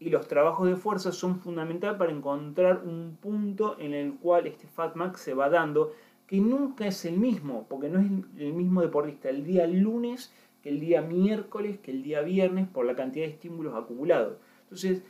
y 0.00 0.10
los 0.10 0.26
trabajos 0.26 0.68
de 0.68 0.76
fuerza 0.76 1.12
son 1.12 1.40
fundamental 1.40 1.96
para 1.98 2.10
encontrar 2.10 2.82
un 2.84 3.16
punto 3.20 3.76
en 3.78 3.92
el 3.92 4.14
cual 4.14 4.46
este 4.46 4.66
FatMax 4.66 5.20
se 5.20 5.34
va 5.34 5.50
dando 5.50 5.92
que 6.30 6.40
nunca 6.40 6.86
es 6.86 7.04
el 7.06 7.18
mismo, 7.18 7.66
porque 7.68 7.88
no 7.88 7.98
es 7.98 8.06
el 8.38 8.52
mismo 8.52 8.82
deportista 8.82 9.28
el 9.28 9.42
día 9.42 9.66
lunes 9.66 10.32
que 10.62 10.68
el 10.68 10.78
día 10.78 11.02
miércoles, 11.02 11.80
que 11.80 11.90
el 11.90 12.04
día 12.04 12.20
viernes, 12.20 12.68
por 12.68 12.86
la 12.86 12.94
cantidad 12.94 13.26
de 13.26 13.32
estímulos 13.32 13.74
acumulados. 13.74 14.38
Entonces, 14.62 15.02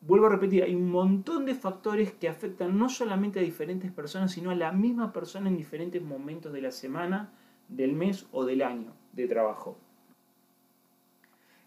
vuelvo 0.00 0.24
a 0.24 0.30
repetir, 0.30 0.62
hay 0.62 0.74
un 0.74 0.90
montón 0.90 1.44
de 1.44 1.54
factores 1.54 2.10
que 2.10 2.26
afectan 2.26 2.78
no 2.78 2.88
solamente 2.88 3.38
a 3.38 3.42
diferentes 3.42 3.92
personas, 3.92 4.32
sino 4.32 4.50
a 4.50 4.54
la 4.54 4.72
misma 4.72 5.12
persona 5.12 5.50
en 5.50 5.58
diferentes 5.58 6.02
momentos 6.02 6.54
de 6.54 6.62
la 6.62 6.70
semana, 6.70 7.30
del 7.68 7.92
mes 7.92 8.26
o 8.32 8.46
del 8.46 8.62
año 8.62 8.94
de 9.12 9.28
trabajo. 9.28 9.76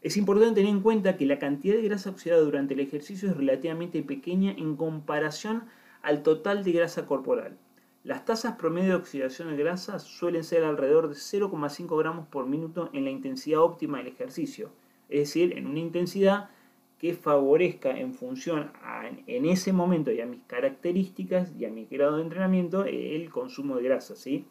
Es 0.02 0.18
importante 0.18 0.56
tener 0.56 0.72
en 0.72 0.82
cuenta 0.82 1.16
que 1.16 1.28
la 1.28 1.38
cantidad 1.38 1.76
de 1.76 1.84
grasa 1.84 2.10
oxidada 2.10 2.42
durante 2.42 2.74
el 2.74 2.80
ejercicio 2.80 3.30
es 3.30 3.38
relativamente 3.38 4.02
pequeña 4.02 4.52
en 4.52 4.76
comparación 4.78 5.66
al 6.02 6.24
total 6.24 6.64
de 6.64 6.72
grasa 6.72 7.06
corporal. 7.06 7.56
Las 8.04 8.26
tasas 8.26 8.56
promedio 8.56 8.90
de 8.90 8.96
oxidación 8.96 9.50
de 9.50 9.62
grasa 9.62 10.00
suelen 10.00 10.44
ser 10.44 10.64
alrededor 10.64 11.08
de 11.08 11.16
0,5 11.16 12.00
gramos 12.00 12.28
por 12.28 12.48
minuto 12.48 12.90
en 12.94 13.04
la 13.04 13.12
intensidad 13.12 13.60
óptima 13.60 14.00
del 14.00 14.08
ejercicio, 14.08 14.72
es 15.08 15.20
decir, 15.20 15.56
en 15.56 15.68
una 15.68 15.80
intensidad 15.80 16.50
que 16.98 17.14
favorezca 17.14 18.00
en 18.00 18.14
función 18.14 18.72
a, 18.82 19.08
en 19.28 19.46
ese 19.46 19.72
momento 19.72 20.12
y 20.12 20.22
a 20.22 20.26
mis 20.26 20.42
características 20.48 21.52
y 21.58 21.66
a 21.66 21.70
mi 21.70 21.86
grado 21.86 22.18
de 22.18 22.24
entrenamiento 22.24 22.86
el 22.86 23.30
consumo 23.30 23.76
de 23.76 23.84
grasa. 23.84 24.16
¿sí? 24.16 24.46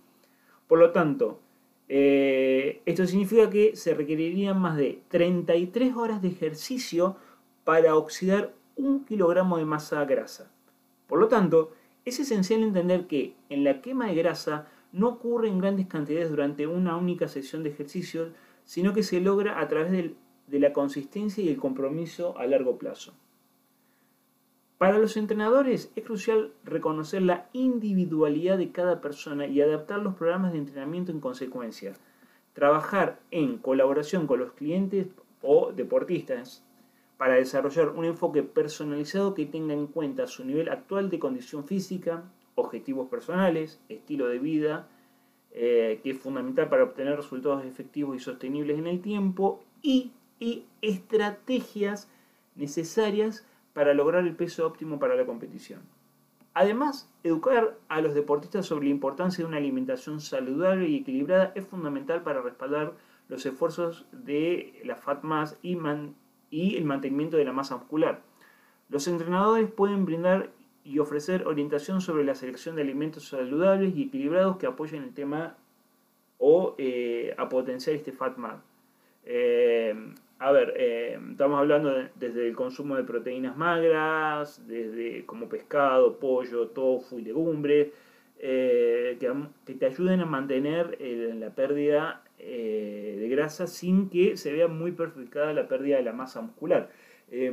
Por 0.68 0.78
lo 0.78 0.92
tanto, 0.92 1.40
eh, 1.88 2.82
esto 2.86 3.04
significa 3.06 3.50
que 3.50 3.74
se 3.74 3.94
requerirían 3.94 4.60
más 4.60 4.76
de 4.76 5.02
33 5.08 5.96
horas 5.96 6.22
de 6.22 6.28
ejercicio 6.28 7.16
para 7.64 7.96
oxidar 7.96 8.54
un 8.76 9.04
kilogramo 9.04 9.58
de 9.58 9.64
masa 9.64 10.04
grasa. 10.04 10.52
Por 11.08 11.18
lo 11.18 11.26
tanto, 11.26 11.72
es 12.10 12.20
esencial 12.20 12.62
entender 12.62 13.06
que 13.06 13.34
en 13.48 13.64
la 13.64 13.80
quema 13.80 14.08
de 14.08 14.14
grasa 14.14 14.68
no 14.92 15.08
ocurre 15.08 15.48
en 15.48 15.58
grandes 15.58 15.86
cantidades 15.86 16.30
durante 16.30 16.66
una 16.66 16.96
única 16.96 17.28
sesión 17.28 17.62
de 17.62 17.70
ejercicios, 17.70 18.32
sino 18.64 18.92
que 18.92 19.02
se 19.02 19.20
logra 19.20 19.60
a 19.60 19.68
través 19.68 19.92
de 20.46 20.58
la 20.58 20.72
consistencia 20.72 21.42
y 21.42 21.48
el 21.48 21.56
compromiso 21.56 22.36
a 22.38 22.46
largo 22.46 22.78
plazo. 22.78 23.14
Para 24.78 24.98
los 24.98 25.16
entrenadores 25.16 25.92
es 25.94 26.04
crucial 26.04 26.52
reconocer 26.64 27.22
la 27.22 27.48
individualidad 27.52 28.58
de 28.58 28.72
cada 28.72 29.00
persona 29.00 29.46
y 29.46 29.60
adaptar 29.60 30.00
los 30.00 30.14
programas 30.14 30.52
de 30.52 30.58
entrenamiento 30.58 31.12
en 31.12 31.20
consecuencia. 31.20 31.92
Trabajar 32.54 33.20
en 33.30 33.58
colaboración 33.58 34.26
con 34.26 34.40
los 34.40 34.52
clientes 34.52 35.06
o 35.42 35.70
deportistas 35.72 36.64
para 37.20 37.34
desarrollar 37.34 37.90
un 37.90 38.06
enfoque 38.06 38.42
personalizado 38.42 39.34
que 39.34 39.44
tenga 39.44 39.74
en 39.74 39.88
cuenta 39.88 40.26
su 40.26 40.42
nivel 40.42 40.70
actual 40.70 41.10
de 41.10 41.18
condición 41.18 41.66
física, 41.66 42.24
objetivos 42.54 43.10
personales, 43.10 43.78
estilo 43.90 44.26
de 44.26 44.38
vida, 44.38 44.88
eh, 45.52 46.00
que 46.02 46.12
es 46.12 46.18
fundamental 46.18 46.70
para 46.70 46.84
obtener 46.84 47.16
resultados 47.16 47.66
efectivos 47.66 48.16
y 48.16 48.20
sostenibles 48.20 48.78
en 48.78 48.86
el 48.86 49.02
tiempo, 49.02 49.62
y, 49.82 50.12
estrategias 50.80 52.08
necesarias 52.56 53.46
para 53.74 53.92
lograr 53.92 54.26
el 54.26 54.34
peso 54.34 54.66
óptimo 54.66 54.98
para 54.98 55.14
la 55.14 55.26
competición. 55.26 55.82
Además, 56.54 57.06
educar 57.22 57.76
a 57.90 58.00
los 58.00 58.14
deportistas 58.14 58.64
sobre 58.64 58.86
la 58.86 58.92
importancia 58.92 59.44
de 59.44 59.48
una 59.48 59.58
alimentación 59.58 60.22
saludable 60.22 60.88
y 60.88 60.96
equilibrada 60.96 61.52
es 61.54 61.66
fundamental 61.66 62.22
para 62.22 62.40
respaldar 62.40 62.94
los 63.28 63.44
esfuerzos 63.44 64.06
de 64.10 64.80
la 64.86 64.96
FATMAS 64.96 65.58
y, 65.60 65.76
man 65.76 66.14
y 66.50 66.76
el 66.76 66.84
mantenimiento 66.84 67.36
de 67.36 67.44
la 67.44 67.52
masa 67.52 67.76
muscular. 67.76 68.20
Los 68.88 69.06
entrenadores 69.06 69.70
pueden 69.70 70.04
brindar 70.04 70.50
y 70.84 70.98
ofrecer 70.98 71.46
orientación 71.46 72.00
sobre 72.00 72.24
la 72.24 72.34
selección 72.34 72.76
de 72.76 72.82
alimentos 72.82 73.28
saludables 73.28 73.94
y 73.96 74.04
equilibrados 74.04 74.56
que 74.56 74.66
apoyen 74.66 75.04
el 75.04 75.14
tema 75.14 75.56
o 76.38 76.74
eh, 76.78 77.34
a 77.36 77.48
potenciar 77.48 77.96
este 77.96 78.12
FATMAD. 78.12 78.56
Eh, 79.24 79.94
a 80.38 80.52
ver, 80.52 80.74
eh, 80.76 81.18
estamos 81.30 81.60
hablando 81.60 81.92
desde 82.14 82.48
el 82.48 82.56
consumo 82.56 82.96
de 82.96 83.04
proteínas 83.04 83.56
magras, 83.56 84.66
desde 84.66 85.26
como 85.26 85.48
pescado, 85.48 86.18
pollo, 86.18 86.68
tofu 86.68 87.18
y 87.18 87.22
legumbres, 87.22 87.88
que, 88.38 89.18
que, 89.66 89.74
te 89.74 89.86
ayuden 89.86 90.20
a 90.20 90.24
mantener 90.24 90.96
la 91.38 91.50
pérdida 91.50 92.22
eh, 92.42 93.16
de 93.18 93.28
grasa 93.28 93.66
sin 93.66 94.08
que 94.08 94.36
se 94.36 94.52
vea 94.52 94.66
muy 94.66 94.92
perjudicada 94.92 95.52
la 95.52 95.68
pérdida 95.68 95.96
de 95.96 96.02
la 96.02 96.12
masa 96.12 96.40
muscular. 96.40 96.90
Eh, 97.30 97.52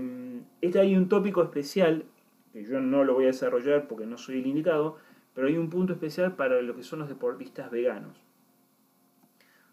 este 0.62 0.80
hay 0.80 0.96
un 0.96 1.10
tópico 1.10 1.44
especial, 1.44 2.06
que 2.54 2.64
yo 2.64 2.80
no 2.80 3.04
lo 3.04 3.14
voy 3.14 3.26
a 3.26 3.28
desarrollar 3.28 3.88
porque 3.88 4.06
no 4.06 4.18
soy 4.18 4.40
el 4.40 4.48
indicado, 4.48 4.98
pero 5.34 5.48
hay 5.48 5.58
un 5.58 5.70
punto 5.70 5.94
especial 5.94 6.36
para 6.36 6.62
lo 6.62 6.76
que 6.76 6.84
son 6.84 7.00
los 7.00 7.10
deportistas 7.10 7.70
veganos. 7.70 8.18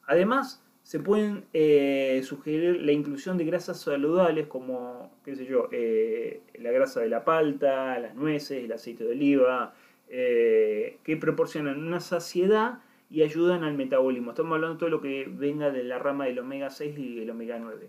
Además, 0.06 0.62
se 0.82 0.98
pueden 0.98 1.44
eh, 1.54 2.20
sugerir 2.24 2.82
la 2.82 2.92
inclusión 2.92 3.38
de 3.38 3.44
grasas 3.44 3.80
saludables 3.80 4.48
como, 4.48 5.16
qué 5.24 5.36
sé 5.36 5.46
yo, 5.46 5.68
eh, 5.72 6.42
la 6.58 6.72
grasa 6.72 7.00
de 7.00 7.08
la 7.08 7.24
palta, 7.24 7.98
las 8.00 8.14
nueces, 8.14 8.64
el 8.64 8.72
aceite 8.72 9.04
de 9.04 9.12
oliva, 9.12 9.74
que 10.06 11.16
proporcionan 11.18 11.82
una 11.84 11.98
saciedad 11.98 12.83
y 13.10 13.22
ayudan 13.22 13.64
al 13.64 13.74
metabolismo. 13.74 14.30
Estamos 14.30 14.54
hablando 14.54 14.74
de 14.74 14.78
todo 14.80 14.90
lo 14.90 15.00
que 15.00 15.26
venga 15.30 15.70
de 15.70 15.84
la 15.84 15.98
rama 15.98 16.24
del 16.24 16.38
omega 16.38 16.70
6 16.70 16.98
y 16.98 17.20
el 17.20 17.30
omega 17.30 17.58
9. 17.58 17.88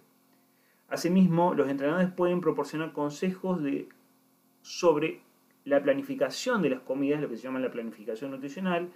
Asimismo, 0.89 1.53
los 1.53 1.69
entrenadores 1.69 2.11
pueden 2.11 2.41
proporcionar 2.41 2.93
consejos 2.93 3.63
de, 3.63 3.89
sobre 4.61 5.21
la 5.63 5.81
planificación 5.81 6.61
de 6.61 6.69
las 6.69 6.81
comidas, 6.81 7.21
lo 7.21 7.29
que 7.29 7.37
se 7.37 7.43
llama 7.43 7.59
la 7.59 7.71
planificación 7.71 8.31
nutricional, 8.31 8.89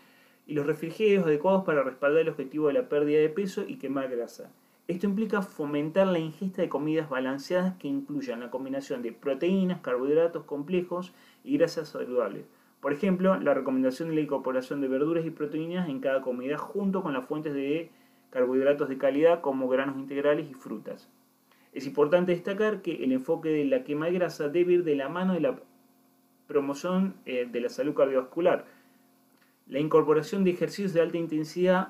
y 0.45 0.53
los 0.53 0.65
refrigerios 0.65 1.25
adecuados 1.25 1.63
para 1.63 1.83
respaldar 1.83 2.21
el 2.21 2.29
objetivo 2.29 2.67
de 2.67 2.73
la 2.73 2.89
pérdida 2.89 3.19
de 3.19 3.29
peso 3.29 3.63
y 3.67 3.77
quemar 3.77 4.09
grasa. 4.09 4.51
Esto 4.88 5.05
implica 5.05 5.43
fomentar 5.43 6.07
la 6.07 6.17
ingesta 6.17 6.61
de 6.61 6.69
comidas 6.69 7.09
balanceadas 7.09 7.75
que 7.77 7.88
incluyan 7.88 8.39
la 8.39 8.49
combinación 8.49 9.03
de 9.03 9.11
proteínas, 9.11 9.81
carbohidratos 9.81 10.45
complejos 10.45 11.13
y 11.43 11.57
grasas 11.57 11.89
saludables 11.89 12.45
por 12.81 12.93
ejemplo, 12.93 13.38
la 13.39 13.53
recomendación 13.53 14.09
de 14.09 14.15
la 14.15 14.21
incorporación 14.21 14.79
de 14.81 14.88
verduras 14.88 15.25
y 15.25 15.31
proteínas 15.31 15.89
en 15.89 16.00
cada 16.00 16.21
comida 16.21 16.57
junto 16.57 17.03
con 17.03 17.13
las 17.13 17.25
fuentes 17.25 17.53
de 17.53 17.91
carbohidratos 18.29 18.88
de 18.88 18.98
calidad 18.98 19.41
como 19.41 19.67
granos 19.67 19.98
integrales 19.98 20.50
y 20.50 20.53
frutas. 20.53 21.09
Es 21.74 21.86
importante 21.86 22.31
destacar 22.31 22.81
que 22.81 23.03
el 23.03 23.12
enfoque 23.12 23.50
de 23.50 23.65
la 23.65 23.83
quema 23.83 24.05
de 24.05 24.13
grasa 24.13 24.48
debe 24.50 24.74
ir 24.74 24.83
de 24.83 24.95
la 24.95 25.09
mano 25.09 25.33
de 25.33 25.41
la 25.41 25.59
promoción 26.48 27.15
eh, 27.25 27.48
de 27.51 27.62
la 27.62 27.69
salud 27.69 27.93
cardiovascular. 27.93 28.65
La 29.67 29.79
incorporación 29.79 30.43
de 30.43 30.51
ejercicios 30.51 30.93
de 30.93 31.01
alta 31.01 31.17
intensidad, 31.17 31.89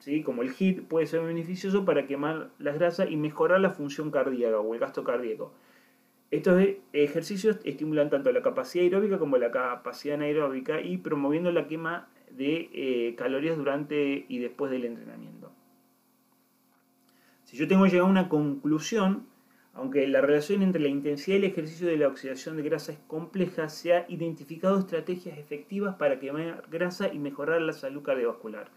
¿sí? 0.00 0.22
como 0.22 0.42
el 0.42 0.50
HIIT, 0.50 0.88
puede 0.88 1.06
ser 1.06 1.22
beneficioso 1.22 1.84
para 1.84 2.06
quemar 2.06 2.50
las 2.58 2.74
grasas 2.76 3.10
y 3.10 3.16
mejorar 3.16 3.60
la 3.60 3.70
función 3.70 4.10
cardíaca 4.10 4.58
o 4.58 4.74
el 4.74 4.80
gasto 4.80 5.04
cardíaco. 5.04 5.52
Estos 6.30 6.60
ejercicios 6.92 7.58
estimulan 7.64 8.10
tanto 8.10 8.32
la 8.32 8.42
capacidad 8.42 8.84
aeróbica 8.84 9.18
como 9.18 9.38
la 9.38 9.52
capacidad 9.52 10.16
anaeróbica 10.16 10.80
y 10.80 10.98
promoviendo 10.98 11.52
la 11.52 11.68
quema 11.68 12.08
de 12.30 12.68
eh, 12.72 13.14
calorías 13.16 13.56
durante 13.56 14.26
y 14.28 14.38
después 14.38 14.70
del 14.72 14.84
entrenamiento. 14.84 15.52
Si 17.44 17.56
yo 17.56 17.68
tengo 17.68 17.86
llegado 17.86 18.08
a 18.08 18.10
una 18.10 18.28
conclusión, 18.28 19.28
aunque 19.72 20.08
la 20.08 20.20
relación 20.20 20.62
entre 20.62 20.80
la 20.80 20.88
intensidad 20.88 21.36
y 21.36 21.38
el 21.38 21.44
ejercicio 21.44 21.86
de 21.86 21.96
la 21.96 22.08
oxidación 22.08 22.56
de 22.56 22.64
grasa 22.64 22.92
es 22.92 22.98
compleja, 23.06 23.68
se 23.68 23.94
ha 23.94 24.04
identificado 24.08 24.80
estrategias 24.80 25.38
efectivas 25.38 25.94
para 25.94 26.18
quemar 26.18 26.64
grasa 26.68 27.12
y 27.12 27.20
mejorar 27.20 27.60
la 27.60 27.72
salud 27.72 28.02
cardiovascular. 28.02 28.68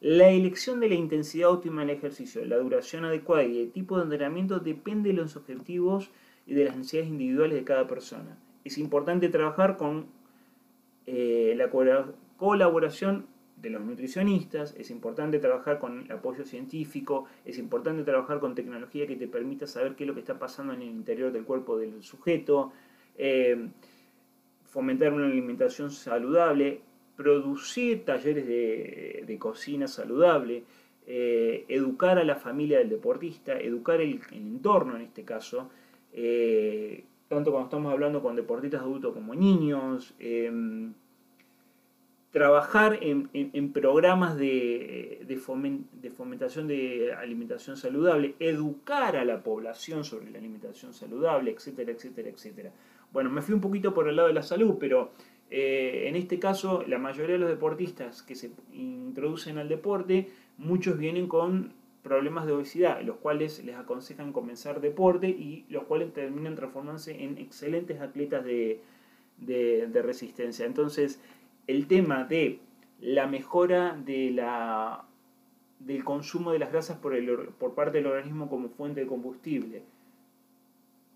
La 0.00 0.28
elección 0.28 0.80
de 0.80 0.88
la 0.88 0.96
intensidad 0.96 1.50
óptima 1.50 1.80
del 1.80 1.90
ejercicio, 1.90 2.44
la 2.44 2.56
duración 2.56 3.04
adecuada 3.04 3.44
y 3.44 3.60
el 3.60 3.70
tipo 3.70 3.96
de 3.96 4.04
entrenamiento 4.04 4.58
depende 4.58 5.10
de 5.10 5.16
los 5.16 5.36
objetivos 5.36 6.10
y 6.50 6.54
de 6.54 6.64
las 6.64 6.76
necesidades 6.76 7.10
individuales 7.10 7.56
de 7.56 7.64
cada 7.64 7.86
persona. 7.86 8.36
Es 8.64 8.76
importante 8.76 9.28
trabajar 9.28 9.76
con 9.76 10.06
eh, 11.06 11.54
la 11.56 11.70
colaboración 12.36 13.26
de 13.56 13.70
los 13.70 13.82
nutricionistas, 13.82 14.74
es 14.76 14.90
importante 14.90 15.38
trabajar 15.38 15.78
con 15.78 16.00
el 16.00 16.10
apoyo 16.10 16.44
científico, 16.44 17.26
es 17.44 17.56
importante 17.58 18.02
trabajar 18.02 18.40
con 18.40 18.56
tecnología 18.56 19.06
que 19.06 19.14
te 19.14 19.28
permita 19.28 19.68
saber 19.68 19.94
qué 19.94 20.02
es 20.02 20.08
lo 20.08 20.14
que 20.14 20.20
está 20.20 20.40
pasando 20.40 20.72
en 20.72 20.82
el 20.82 20.88
interior 20.88 21.30
del 21.30 21.44
cuerpo 21.44 21.78
del 21.78 22.02
sujeto, 22.02 22.72
eh, 23.16 23.68
fomentar 24.64 25.12
una 25.12 25.26
alimentación 25.26 25.92
saludable, 25.92 26.80
producir 27.16 28.04
talleres 28.04 28.44
de, 28.44 29.36
cocina 29.38 29.86
saludable, 29.86 30.64
eh, 31.06 31.64
educar 31.68 32.18
a 32.18 32.24
la 32.24 32.34
familia 32.34 32.78
del 32.78 32.88
deportista, 32.88 33.56
educar 33.56 34.00
el 34.00 34.20
entorno 34.32 34.96
en 34.96 35.02
este 35.02 35.22
caso, 35.22 35.70
eh, 36.12 37.04
tanto 37.28 37.50
cuando 37.50 37.66
estamos 37.66 37.92
hablando 37.92 38.22
con 38.22 38.36
deportistas 38.36 38.82
adultos 38.82 39.14
como 39.14 39.34
niños, 39.34 40.14
em, 40.18 40.92
trabajar 42.30 42.98
en, 43.02 43.72
programas 43.72 44.36
de, 44.36 45.24
de, 45.26 46.10
fomentación 46.10 46.68
de 46.68 47.12
alimentación 47.12 47.76
saludable, 47.76 48.34
educar 48.38 49.16
a 49.16 49.24
la 49.24 49.42
población 49.42 50.04
sobre 50.04 50.30
la 50.30 50.38
alimentación 50.38 50.94
saludable, 50.94 51.50
etcétera, 51.50 51.92
etcétera, 51.92 52.28
etcétera. 52.28 52.72
Bueno, 53.12 53.30
me 53.30 53.42
fui 53.42 53.54
un 53.54 53.60
poquito 53.60 53.92
por 53.92 54.08
el 54.08 54.16
lado 54.16 54.28
de 54.28 54.34
la 54.34 54.42
salud, 54.42 54.76
pero 54.78 55.10
eh, 55.50 56.04
en 56.06 56.14
este 56.14 56.38
caso 56.38 56.84
la 56.86 56.98
mayoría 56.98 57.32
de 57.32 57.40
los 57.40 57.48
deportistas 57.48 58.22
que 58.22 58.36
se 58.36 58.52
introducen 58.72 59.58
al 59.58 59.68
deporte, 59.68 60.30
muchos 60.56 60.96
vienen 60.96 61.26
con 61.26 61.72
problemas 62.02 62.46
de 62.46 62.52
obesidad, 62.52 63.02
los 63.02 63.16
cuales 63.16 63.62
les 63.64 63.76
aconsejan 63.76 64.32
comenzar 64.32 64.80
deporte 64.80 65.28
y 65.28 65.66
los 65.68 65.84
cuales 65.84 66.12
terminan 66.12 66.54
transformándose 66.54 67.22
en 67.22 67.38
excelentes 67.38 68.00
atletas 68.00 68.44
de, 68.44 68.80
resistencia. 70.02 70.66
Entonces, 70.66 71.20
el 71.66 71.86
tema 71.86 72.24
de 72.24 72.60
la 73.00 73.26
mejora 73.26 73.96
de 74.04 74.30
la, 74.30 75.04
del 75.78 76.04
consumo 76.04 76.52
de 76.52 76.58
las 76.58 76.72
grasas 76.72 76.98
por, 76.98 77.14
el, 77.14 77.28
por 77.58 77.74
parte 77.74 77.98
del 77.98 78.06
organismo 78.06 78.48
como 78.48 78.68
fuente 78.68 79.00
de 79.00 79.06
combustible, 79.06 79.82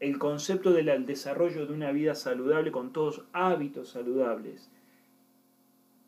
el 0.00 0.18
concepto 0.18 0.72
del 0.72 1.06
desarrollo 1.06 1.66
de 1.66 1.72
una 1.72 1.92
vida 1.92 2.14
saludable 2.14 2.72
con 2.72 2.92
todos 2.92 3.24
hábitos 3.32 3.88
saludables, 3.88 4.70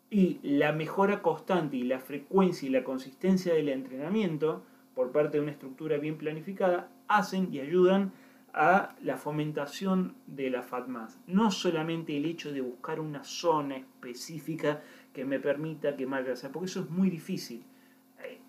y 0.09 0.39
la 0.41 0.71
mejora 0.71 1.21
constante 1.21 1.77
y 1.77 1.83
la 1.83 1.99
frecuencia 1.99 2.67
y 2.67 2.71
la 2.71 2.83
consistencia 2.83 3.53
del 3.53 3.69
entrenamiento 3.69 4.63
por 4.95 5.11
parte 5.11 5.37
de 5.37 5.43
una 5.43 5.51
estructura 5.51 5.97
bien 5.97 6.17
planificada 6.17 6.89
hacen 7.07 7.53
y 7.53 7.59
ayudan 7.59 8.13
a 8.53 8.95
la 9.03 9.17
fomentación 9.17 10.15
de 10.25 10.49
la 10.49 10.63
FATMAS. 10.63 11.19
No 11.27 11.51
solamente 11.51 12.17
el 12.17 12.25
hecho 12.25 12.51
de 12.51 12.61
buscar 12.61 12.99
una 12.99 13.23
zona 13.23 13.75
específica 13.75 14.81
que 15.13 15.25
me 15.25 15.39
permita 15.39 15.95
quemar 15.95 16.23
grasa, 16.23 16.51
porque 16.51 16.65
eso 16.65 16.81
es 16.81 16.89
muy 16.89 17.09
difícil. 17.09 17.63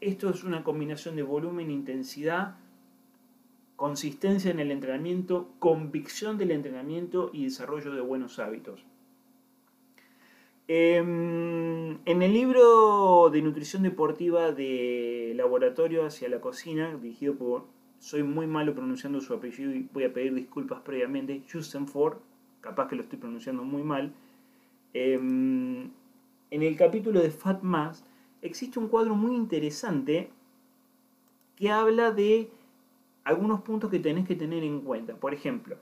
Esto 0.00 0.30
es 0.30 0.44
una 0.44 0.64
combinación 0.64 1.16
de 1.16 1.22
volumen, 1.22 1.70
intensidad, 1.70 2.56
consistencia 3.76 4.50
en 4.50 4.60
el 4.60 4.70
entrenamiento, 4.70 5.52
convicción 5.58 6.38
del 6.38 6.52
entrenamiento 6.52 7.30
y 7.32 7.44
desarrollo 7.44 7.92
de 7.92 8.00
buenos 8.00 8.38
hábitos. 8.38 8.84
Em, 10.70 11.98
en 12.04 12.22
el 12.22 12.34
libro 12.34 13.30
de 13.30 13.40
nutrición 13.40 13.82
deportiva 13.84 14.52
de 14.52 15.32
Laboratorio 15.34 16.04
hacia 16.04 16.28
la 16.28 16.42
cocina, 16.42 16.94
dirigido 16.96 17.36
por, 17.36 17.64
soy 18.00 18.22
muy 18.22 18.46
malo 18.46 18.74
pronunciando 18.74 19.22
su 19.22 19.32
apellido 19.32 19.74
y 19.74 19.88
voy 19.94 20.04
a 20.04 20.12
pedir 20.12 20.34
disculpas 20.34 20.82
previamente, 20.82 21.42
Justin 21.50 21.88
Ford, 21.88 22.18
capaz 22.60 22.86
que 22.88 22.96
lo 22.96 23.02
estoy 23.02 23.18
pronunciando 23.18 23.64
muy 23.64 23.82
mal. 23.82 24.12
Em, 24.92 25.90
en 26.50 26.62
el 26.62 26.76
capítulo 26.76 27.20
de 27.22 27.30
Fat 27.30 27.62
Mass 27.62 28.04
existe 28.42 28.78
un 28.78 28.88
cuadro 28.88 29.14
muy 29.14 29.34
interesante 29.36 30.30
que 31.56 31.70
habla 31.70 32.10
de 32.12 32.50
algunos 33.24 33.62
puntos 33.62 33.90
que 33.90 34.00
tenés 34.00 34.28
que 34.28 34.36
tener 34.36 34.62
en 34.64 34.82
cuenta. 34.82 35.14
Por 35.16 35.32
ejemplo, 35.32 35.76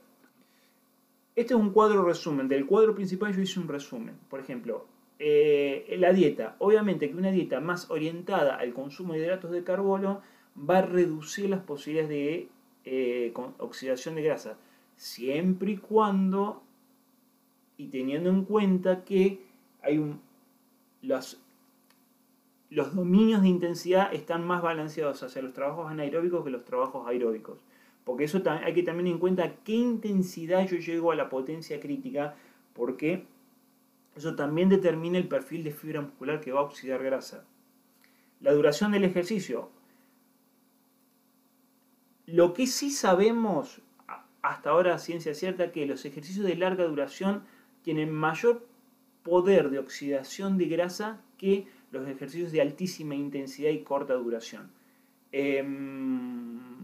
este 1.37 1.53
es 1.53 1.59
un 1.59 1.69
cuadro 1.69 2.03
resumen. 2.03 2.47
Del 2.47 2.65
cuadro 2.65 2.95
principal 2.95 3.31
yo 3.33 3.41
hice 3.41 3.59
un 3.59 3.67
resumen. 3.67 4.15
Por 4.27 4.39
ejemplo, 4.39 4.87
eh, 5.19 5.95
la 5.99 6.11
dieta. 6.11 6.55
Obviamente 6.57 7.09
que 7.09 7.15
una 7.15 7.29
dieta 7.29 7.59
más 7.59 7.91
orientada 7.91 8.55
al 8.55 8.73
consumo 8.73 9.13
de 9.13 9.19
hidratos 9.19 9.51
de 9.51 9.63
carbono 9.63 10.23
va 10.57 10.79
a 10.79 10.81
reducir 10.81 11.47
las 11.51 11.61
posibilidades 11.61 12.09
de 12.09 12.49
eh, 12.85 13.33
oxidación 13.59 14.15
de 14.15 14.23
grasa. 14.23 14.57
Siempre 14.95 15.73
y 15.73 15.77
cuando, 15.77 16.63
y 17.77 17.89
teniendo 17.89 18.31
en 18.31 18.43
cuenta 18.43 19.03
que 19.05 19.45
hay 19.83 20.03
los, 21.03 21.39
los 22.71 22.95
dominios 22.95 23.43
de 23.43 23.49
intensidad 23.49 24.11
están 24.11 24.43
más 24.43 24.63
balanceados 24.63 25.21
hacia 25.21 25.43
los 25.43 25.53
trabajos 25.53 25.91
anaeróbicos 25.91 26.43
que 26.43 26.49
los 26.49 26.65
trabajos 26.65 27.07
aeróbicos. 27.07 27.59
Porque 28.07 28.23
eso 28.23 28.41
hay 28.45 28.73
que 28.73 28.83
también 28.83 29.07
en 29.07 29.19
cuenta 29.19 29.57
qué 29.65 29.73
intensidad 29.73 30.65
yo 30.65 30.77
llego 30.77 31.11
a 31.11 31.15
la 31.15 31.27
potencia 31.27 31.77
crítica, 31.81 32.35
porque 32.71 33.25
eso 34.15 34.33
también 34.33 34.69
determina 34.69 35.17
el 35.17 35.27
perfil 35.27 35.65
de 35.65 35.71
fibra 35.71 35.99
muscular 35.99 36.39
que 36.39 36.53
va 36.53 36.61
a 36.61 36.63
oxidar 36.63 37.03
grasa. 37.03 37.43
La 38.39 38.53
duración 38.53 38.93
del 38.93 39.03
ejercicio. 39.03 39.69
Lo 42.27 42.53
que 42.53 42.65
sí 42.65 42.91
sabemos 42.91 43.81
hasta 44.41 44.69
ahora, 44.69 44.99
ciencia 44.99 45.33
cierta, 45.33 45.73
que 45.73 45.85
los 45.85 46.05
ejercicios 46.05 46.45
de 46.45 46.55
larga 46.55 46.85
duración 46.85 47.43
tienen 47.81 48.13
mayor 48.13 48.65
poder 49.23 49.69
de 49.69 49.79
oxidación 49.79 50.57
de 50.57 50.67
grasa 50.67 51.21
que 51.37 51.67
los 51.91 52.07
ejercicios 52.07 52.53
de 52.53 52.61
altísima 52.61 53.15
intensidad 53.15 53.71
y 53.71 53.83
corta 53.83 54.13
duración. 54.13 54.71
Em, 55.33 56.76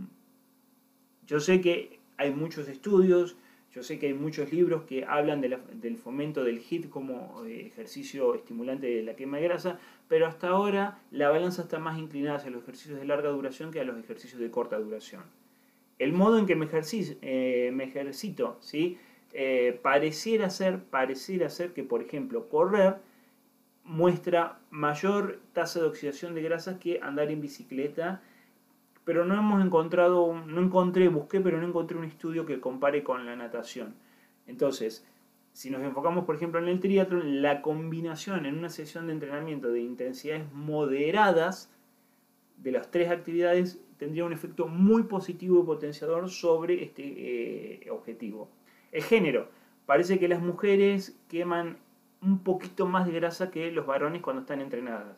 yo 1.27 1.39
sé 1.39 1.61
que 1.61 1.99
hay 2.17 2.31
muchos 2.31 2.67
estudios, 2.67 3.35
yo 3.73 3.81
sé 3.81 3.97
que 3.97 4.07
hay 4.07 4.13
muchos 4.13 4.53
libros 4.53 4.83
que 4.83 5.03
hablan 5.03 5.41
del 5.41 5.97
fomento 5.97 6.43
del 6.43 6.59
HIIT 6.59 6.89
como 6.89 7.43
eh, 7.45 7.65
ejercicio 7.65 8.35
estimulante 8.35 8.85
de 8.85 9.01
la 9.01 9.15
quema 9.15 9.37
de 9.37 9.43
grasa, 9.43 9.79
pero 10.07 10.27
hasta 10.27 10.49
ahora 10.49 10.99
la 11.09 11.29
balanza 11.29 11.63
está 11.63 11.79
más 11.79 11.97
inclinada 11.97 12.37
hacia 12.37 12.51
los 12.51 12.61
ejercicios 12.61 12.99
de 12.99 13.05
larga 13.05 13.29
duración 13.29 13.71
que 13.71 13.79
a 13.79 13.83
los 13.83 13.97
ejercicios 13.97 14.39
de 14.39 14.51
corta 14.51 14.77
duración. 14.77 15.23
El 15.97 16.13
modo 16.13 16.37
en 16.37 16.45
que 16.45 16.55
me, 16.55 16.67
eh, 16.71 17.71
me 17.73 17.85
ejercito, 17.85 18.57
¿sí? 18.61 18.99
Eh, 19.31 19.79
pareciera, 19.81 20.51
ser, 20.51 20.83
pareciera 20.83 21.49
ser 21.49 21.73
que, 21.73 21.83
por 21.83 22.03
ejemplo, 22.03 22.49
correr 22.49 22.97
muestra 23.83 24.59
mayor 24.69 25.39
tasa 25.53 25.79
de 25.79 25.87
oxidación 25.87 26.35
de 26.35 26.43
grasas 26.43 26.77
que 26.77 26.99
andar 27.01 27.31
en 27.31 27.41
bicicleta, 27.41 28.21
pero 29.05 29.25
no 29.25 29.35
hemos 29.35 29.63
encontrado, 29.63 30.33
no 30.33 30.61
encontré, 30.61 31.07
busqué, 31.07 31.41
pero 31.41 31.59
no 31.59 31.67
encontré 31.67 31.97
un 31.97 32.05
estudio 32.05 32.45
que 32.45 32.59
compare 32.59 33.03
con 33.03 33.25
la 33.25 33.35
natación. 33.35 33.95
Entonces, 34.47 35.05
si 35.51 35.69
nos 35.69 35.81
enfocamos, 35.83 36.25
por 36.25 36.35
ejemplo, 36.35 36.59
en 36.59 36.67
el 36.67 36.79
triatlón, 36.79 37.41
la 37.41 37.61
combinación 37.61 38.45
en 38.45 38.57
una 38.57 38.69
sesión 38.69 39.07
de 39.07 39.13
entrenamiento 39.13 39.71
de 39.71 39.81
intensidades 39.81 40.51
moderadas 40.51 41.69
de 42.57 42.71
las 42.71 42.89
tres 42.91 43.11
actividades 43.11 43.79
tendría 43.97 44.25
un 44.25 44.33
efecto 44.33 44.67
muy 44.67 45.03
positivo 45.03 45.61
y 45.61 45.65
potenciador 45.65 46.29
sobre 46.29 46.83
este 46.83 47.83
eh, 47.85 47.89
objetivo. 47.91 48.49
El 48.91 49.03
género. 49.03 49.47
Parece 49.85 50.17
que 50.17 50.29
las 50.29 50.41
mujeres 50.41 51.17
queman 51.27 51.77
un 52.21 52.39
poquito 52.39 52.85
más 52.85 53.05
de 53.05 53.11
grasa 53.11 53.51
que 53.51 53.69
los 53.71 53.85
varones 53.85 54.21
cuando 54.21 54.41
están 54.41 54.61
entrenadas. 54.61 55.17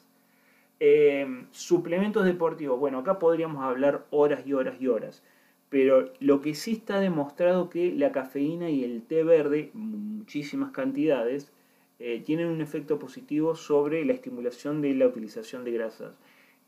Eh, 0.79 1.45
suplementos 1.51 2.25
deportivos. 2.25 2.79
Bueno, 2.79 2.99
acá 2.99 3.19
podríamos 3.19 3.63
hablar 3.63 4.05
horas 4.11 4.45
y 4.45 4.53
horas 4.53 4.75
y 4.79 4.88
horas. 4.88 5.23
Pero 5.69 6.11
lo 6.19 6.41
que 6.41 6.53
sí 6.55 6.73
está 6.73 6.99
demostrado 6.99 7.69
que 7.69 7.91
la 7.91 8.11
cafeína 8.11 8.69
y 8.69 8.83
el 8.83 9.01
té 9.03 9.23
verde, 9.23 9.71
muchísimas 9.73 10.71
cantidades, 10.71 11.51
eh, 11.99 12.21
tienen 12.25 12.47
un 12.47 12.61
efecto 12.61 12.99
positivo 12.99 13.55
sobre 13.55 14.05
la 14.05 14.13
estimulación 14.13 14.81
de 14.81 14.93
la 14.95 15.07
utilización 15.07 15.63
de 15.63 15.71
grasas. 15.71 16.13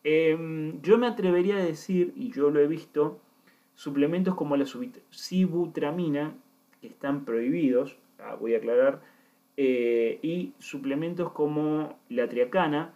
Em, 0.04 0.82
yo 0.82 0.98
me 0.98 1.08
atrevería 1.08 1.58
a 1.58 1.63
decir, 1.63 2.13
y 2.15 2.32
yo 2.32 2.50
lo 2.50 2.60
he 2.62 2.67
visto, 2.67 3.20
suplementos 3.76 4.36
como 4.36 4.56
la 4.58 4.65
sibutramina, 5.12 6.36
que 6.82 6.88
están 6.88 7.26
prohibidos, 7.26 7.98
ah, 8.20 8.36
voy 8.36 8.56
a 8.56 8.58
aclarar, 8.58 9.02
eh, 9.58 10.20
y 10.22 10.54
suplementos 10.60 11.32
como 11.32 11.98
la 12.10 12.28
triacana, 12.30 12.93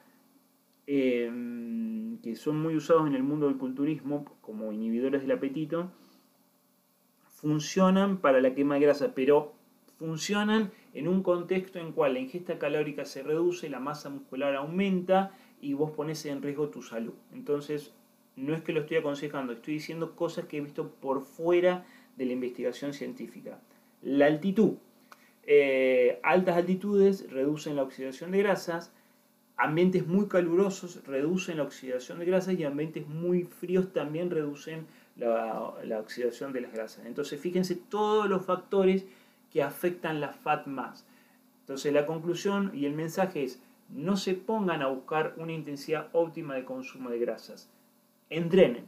em, 0.93 2.17
que 2.17 2.35
son 2.35 2.61
muy 2.61 2.75
usados 2.75 3.07
en 3.07 3.15
el 3.15 3.23
mundo 3.23 3.47
del 3.47 3.57
culturismo 3.57 4.25
como 4.41 4.73
inhibidores 4.73 5.21
del 5.21 5.31
apetito, 5.31 5.89
funcionan 7.29 8.17
para 8.17 8.41
la 8.41 8.53
quema 8.53 8.75
de 8.75 8.81
grasa, 8.81 9.13
pero 9.15 9.53
funcionan 9.97 10.71
en 10.93 11.07
un 11.07 11.23
contexto 11.23 11.79
en 11.79 11.93
cual 11.93 12.15
la 12.15 12.19
ingesta 12.19 12.59
calórica 12.59 13.05
se 13.05 13.23
reduce, 13.23 13.69
la 13.69 13.79
masa 13.79 14.09
muscular 14.09 14.53
aumenta 14.55 15.31
y 15.61 15.73
vos 15.73 15.91
pones 15.91 16.25
en 16.25 16.41
riesgo 16.41 16.67
tu 16.67 16.81
salud. 16.81 17.13
Entonces, 17.31 17.93
no 18.35 18.53
es 18.53 18.61
que 18.61 18.73
lo 18.73 18.81
estoy 18.81 18.97
aconsejando, 18.97 19.53
estoy 19.53 19.75
diciendo 19.75 20.17
cosas 20.17 20.45
que 20.45 20.57
he 20.57 20.61
visto 20.61 20.89
por 20.89 21.21
fuera 21.21 21.85
de 22.17 22.25
la 22.25 22.33
investigación 22.33 22.93
científica. 22.93 23.61
La 24.01 24.25
altitud. 24.25 24.73
Eh, 25.43 26.19
altas 26.21 26.57
altitudes 26.57 27.31
reducen 27.31 27.77
la 27.77 27.83
oxidación 27.83 28.31
de 28.31 28.39
grasas, 28.39 28.93
ambientes 29.61 30.07
muy 30.07 30.27
calurosos 30.27 31.05
reducen 31.05 31.57
la 31.57 31.63
oxidación 31.63 32.17
de 32.17 32.25
grasas 32.25 32.55
y 32.57 32.63
ambientes 32.63 33.07
muy 33.07 33.43
fríos 33.43 33.93
también 33.93 34.31
reducen 34.31 34.87
la, 35.15 35.99
oxidación 35.99 36.51
de 36.51 36.61
las 36.61 36.73
grasas. 36.73 37.05
Entonces 37.05 37.39
fíjense 37.39 37.75
todos 37.75 38.27
los 38.27 38.43
factores 38.43 39.05
que 39.51 39.61
afectan 39.61 40.19
la 40.19 40.29
fat 40.29 40.65
mass. 40.65 41.05
Entonces 41.59 41.93
la 41.93 42.07
conclusión 42.07 42.71
y 42.73 42.85
el 42.85 42.93
mensaje 42.93 43.43
es 43.43 43.61
no 43.89 44.17
se 44.17 44.33
pongan 44.33 44.81
a 44.81 44.87
buscar 44.87 45.35
una 45.37 45.51
intensidad 45.51 46.07
óptima 46.13 46.55
de 46.55 46.65
consumo 46.65 47.11
de 47.11 47.19
grasas. 47.19 47.69
Entrenen, 48.31 48.85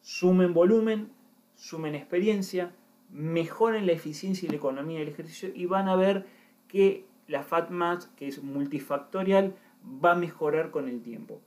sumen 0.00 0.54
volumen, 0.54 1.12
sumen 1.54 1.94
experiencia, 1.94 2.72
mejoren 3.12 3.86
la 3.86 3.92
eficiencia 3.92 4.48
y 4.48 4.50
la 4.50 4.56
economía 4.56 4.98
del 4.98 5.08
ejercicio 5.08 5.52
y 5.54 5.66
van 5.66 5.88
a 5.88 5.94
ver 5.94 6.26
que 6.66 7.04
la 7.28 7.44
fat 7.44 7.70
mass, 7.70 8.10
que 8.16 8.26
es 8.26 8.42
multifactorial, 8.42 9.54
va 9.84 10.12
a 10.12 10.16
mejorar 10.16 10.70
con 10.70 10.88
el 10.88 11.02
tiempo. 11.02 11.40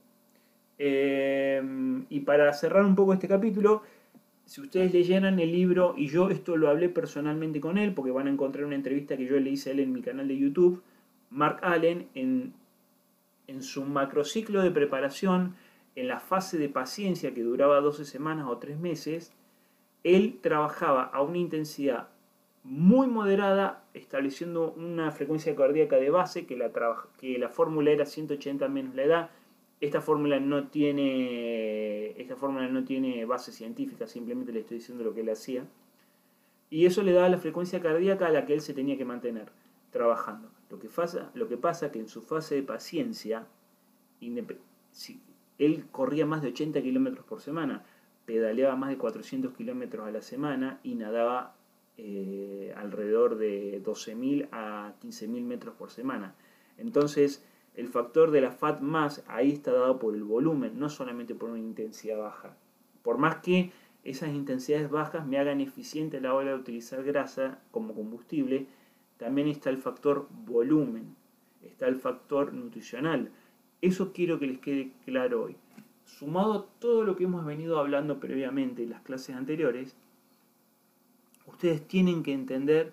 Eh, 0.78 1.62
y 2.08 2.20
para 2.20 2.52
cerrar 2.52 2.84
un 2.84 2.94
poco 2.94 3.12
este 3.12 3.28
capítulo, 3.28 3.82
si 4.44 4.60
ustedes 4.60 4.92
leyeran 4.92 5.38
el 5.40 5.52
libro, 5.52 5.94
y 5.96 6.08
yo 6.08 6.30
esto 6.30 6.56
lo 6.56 6.68
hablé 6.68 6.88
personalmente 6.88 7.60
con 7.60 7.78
él, 7.78 7.92
porque 7.92 8.12
van 8.12 8.28
a 8.28 8.30
encontrar 8.30 8.64
una 8.64 8.76
entrevista 8.76 9.16
que 9.16 9.26
yo 9.26 9.38
le 9.38 9.50
hice 9.50 9.70
a 9.70 9.72
él 9.72 9.80
en 9.80 9.92
mi 9.92 10.00
canal 10.00 10.28
de 10.28 10.38
YouTube, 10.38 10.82
Mark 11.30 11.58
Allen, 11.62 12.08
en, 12.14 12.54
en 13.46 13.62
su 13.62 13.84
macrociclo 13.84 14.62
de 14.62 14.70
preparación, 14.70 15.54
en 15.96 16.08
la 16.08 16.20
fase 16.20 16.58
de 16.58 16.68
paciencia 16.68 17.34
que 17.34 17.42
duraba 17.42 17.80
12 17.80 18.04
semanas 18.04 18.46
o 18.48 18.56
3 18.58 18.78
meses, 18.78 19.32
él 20.04 20.38
trabajaba 20.40 21.02
a 21.02 21.22
una 21.22 21.38
intensidad 21.38 22.08
muy 22.68 23.06
moderada, 23.08 23.84
estableciendo 23.94 24.72
una 24.72 25.10
frecuencia 25.10 25.56
cardíaca 25.56 25.96
de 25.96 26.10
base, 26.10 26.46
que 26.46 26.56
la, 26.56 26.70
que 27.18 27.38
la 27.38 27.48
fórmula 27.48 27.90
era 27.90 28.04
180 28.06 28.68
menos 28.68 28.94
la 28.94 29.02
edad. 29.04 29.30
Esta 29.80 30.00
fórmula 30.00 30.40
no 30.40 30.68
tiene 30.68 32.20
esta 32.20 32.36
fórmula 32.36 32.68
no 32.68 32.84
tiene 32.84 33.24
base 33.24 33.52
científica, 33.52 34.06
simplemente 34.06 34.52
le 34.52 34.60
estoy 34.60 34.78
diciendo 34.78 35.04
lo 35.04 35.14
que 35.14 35.20
él 35.22 35.30
hacía. 35.30 35.64
Y 36.70 36.84
eso 36.86 37.02
le 37.02 37.12
daba 37.12 37.28
la 37.28 37.38
frecuencia 37.38 37.80
cardíaca 37.80 38.26
a 38.26 38.30
la 38.30 38.44
que 38.44 38.54
él 38.54 38.60
se 38.60 38.74
tenía 38.74 38.98
que 38.98 39.04
mantener 39.04 39.50
trabajando. 39.90 40.50
Lo 40.70 40.78
que 40.78 40.88
pasa, 40.88 41.30
lo 41.34 41.48
que 41.48 41.56
pasa 41.56 41.90
que 41.90 41.98
en 42.00 42.08
su 42.08 42.20
fase 42.22 42.56
de 42.56 42.62
paciencia, 42.62 43.46
si- 44.92 45.20
él 45.58 45.86
corría 45.90 46.26
más 46.26 46.42
de 46.42 46.48
80 46.48 46.80
kilómetros 46.82 47.24
por 47.24 47.40
semana, 47.40 47.84
pedaleaba 48.26 48.76
más 48.76 48.90
de 48.90 48.98
400 48.98 49.54
kilómetros 49.54 50.06
a 50.06 50.10
la 50.10 50.22
semana 50.22 50.78
y 50.82 50.94
nadaba 50.94 51.54
eh, 52.00 52.37
alrededor 52.78 53.36
de 53.36 53.82
12.000 53.82 54.48
a 54.52 54.94
15.000 55.02 55.42
metros 55.44 55.74
por 55.74 55.90
semana. 55.90 56.34
Entonces, 56.76 57.44
el 57.74 57.88
factor 57.88 58.30
de 58.30 58.40
la 58.40 58.50
FAT 58.50 58.80
más 58.80 59.24
ahí 59.26 59.52
está 59.52 59.72
dado 59.72 59.98
por 59.98 60.14
el 60.14 60.24
volumen, 60.24 60.78
no 60.78 60.88
solamente 60.88 61.34
por 61.34 61.50
una 61.50 61.58
intensidad 61.58 62.18
baja. 62.18 62.56
Por 63.02 63.18
más 63.18 63.36
que 63.36 63.72
esas 64.04 64.30
intensidades 64.30 64.90
bajas 64.90 65.26
me 65.26 65.38
hagan 65.38 65.60
eficiente 65.60 66.18
a 66.18 66.20
la 66.20 66.34
hora 66.34 66.50
de 66.50 66.58
utilizar 66.58 67.02
grasa 67.04 67.60
como 67.70 67.94
combustible, 67.94 68.66
también 69.16 69.48
está 69.48 69.70
el 69.70 69.78
factor 69.78 70.28
volumen, 70.30 71.16
está 71.62 71.88
el 71.88 71.96
factor 71.96 72.52
nutricional. 72.54 73.30
Eso 73.80 74.12
quiero 74.12 74.38
que 74.38 74.46
les 74.46 74.58
quede 74.58 74.92
claro 75.04 75.44
hoy. 75.44 75.56
Sumado 76.04 76.64
todo 76.78 77.04
lo 77.04 77.16
que 77.16 77.24
hemos 77.24 77.44
venido 77.44 77.78
hablando 77.78 78.18
previamente 78.18 78.84
en 78.84 78.90
las 78.90 79.02
clases 79.02 79.36
anteriores, 79.36 79.96
ustedes 81.48 81.86
tienen 81.86 82.22
que 82.22 82.32
entender 82.32 82.92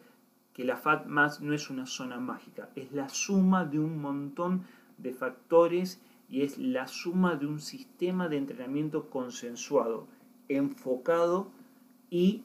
que 0.53 0.63
la 0.63 0.77
FAT 0.77 1.05
más 1.07 1.41
no 1.41 1.53
es 1.53 1.69
una 1.69 1.85
zona 1.85 2.19
mágica, 2.19 2.69
es 2.75 2.91
la 2.91 3.09
suma 3.09 3.65
de 3.65 3.79
un 3.79 4.01
montón 4.01 4.63
de 4.97 5.13
factores 5.13 6.01
y 6.29 6.41
es 6.41 6.57
la 6.57 6.87
suma 6.87 7.35
de 7.35 7.45
un 7.45 7.59
sistema 7.59 8.29
de 8.29 8.37
entrenamiento 8.37 9.09
consensuado, 9.09 10.07
enfocado 10.47 11.51
y 12.09 12.43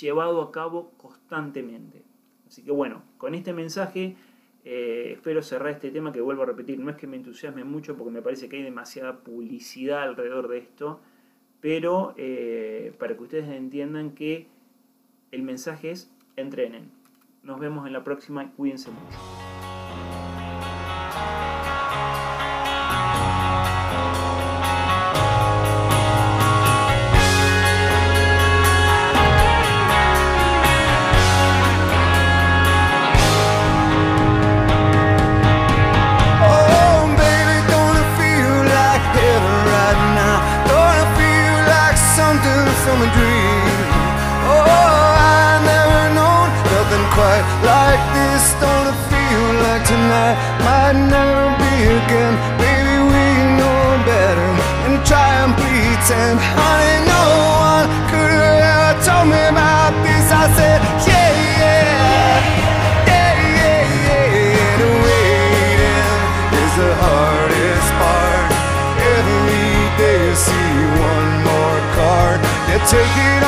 llevado 0.00 0.42
a 0.42 0.52
cabo 0.52 0.92
constantemente. 0.96 2.04
Así 2.46 2.62
que 2.62 2.70
bueno, 2.70 3.02
con 3.18 3.34
este 3.34 3.52
mensaje 3.52 4.16
eh, 4.64 5.12
espero 5.14 5.42
cerrar 5.42 5.72
este 5.72 5.90
tema 5.90 6.12
que 6.12 6.20
vuelvo 6.20 6.42
a 6.42 6.46
repetir, 6.46 6.78
no 6.78 6.90
es 6.90 6.96
que 6.96 7.06
me 7.06 7.16
entusiasme 7.16 7.64
mucho 7.64 7.96
porque 7.96 8.12
me 8.12 8.22
parece 8.22 8.48
que 8.48 8.56
hay 8.56 8.62
demasiada 8.62 9.18
publicidad 9.20 10.02
alrededor 10.02 10.48
de 10.48 10.58
esto, 10.58 11.00
pero 11.60 12.14
eh, 12.16 12.92
para 12.98 13.16
que 13.16 13.22
ustedes 13.22 13.48
entiendan 13.48 14.12
que 14.12 14.46
el 15.30 15.42
mensaje 15.42 15.90
es 15.90 16.10
entrenen. 16.36 16.90
Nos 17.42 17.58
vemos 17.60 17.86
en 17.86 17.92
la 17.92 18.04
próxima 18.04 18.44
y 18.44 18.48
cuídense 18.48 18.90
mucho. 18.90 19.47
Tonight 49.88 50.36
might 50.68 50.96
never 51.08 51.48
be 51.56 51.72
again? 51.96 52.34
Baby, 52.60 52.96
we 53.08 53.24
know 53.56 53.80
better 54.04 54.50
and 54.84 55.00
try 55.08 55.28
and 55.44 55.52
pretend. 55.56 56.36
Honey, 56.36 57.08
no 57.08 57.24
one 57.72 57.88
could 58.12 58.32
have 58.36 58.60
ever 58.68 58.92
told 59.00 59.26
me 59.32 59.40
about 59.48 59.96
this. 60.04 60.28
I 60.28 60.44
said, 60.52 60.78
yeah, 61.08 61.32
yeah. 61.56 62.36
Yeah, 63.08 63.32
yeah, 63.64 63.80
yeah, 64.04 64.82
and 64.84 64.94
waiting 65.08 66.04
is 66.60 66.72
the 66.76 66.92
hardest 67.00 67.90
part. 67.96 68.48
Every 69.16 69.72
day 69.96 70.20
you 70.28 70.36
see 70.36 70.72
one 71.00 71.32
more 71.48 71.80
card. 71.96 72.38
You 72.68 72.76
take 72.92 73.16
it 73.32 73.42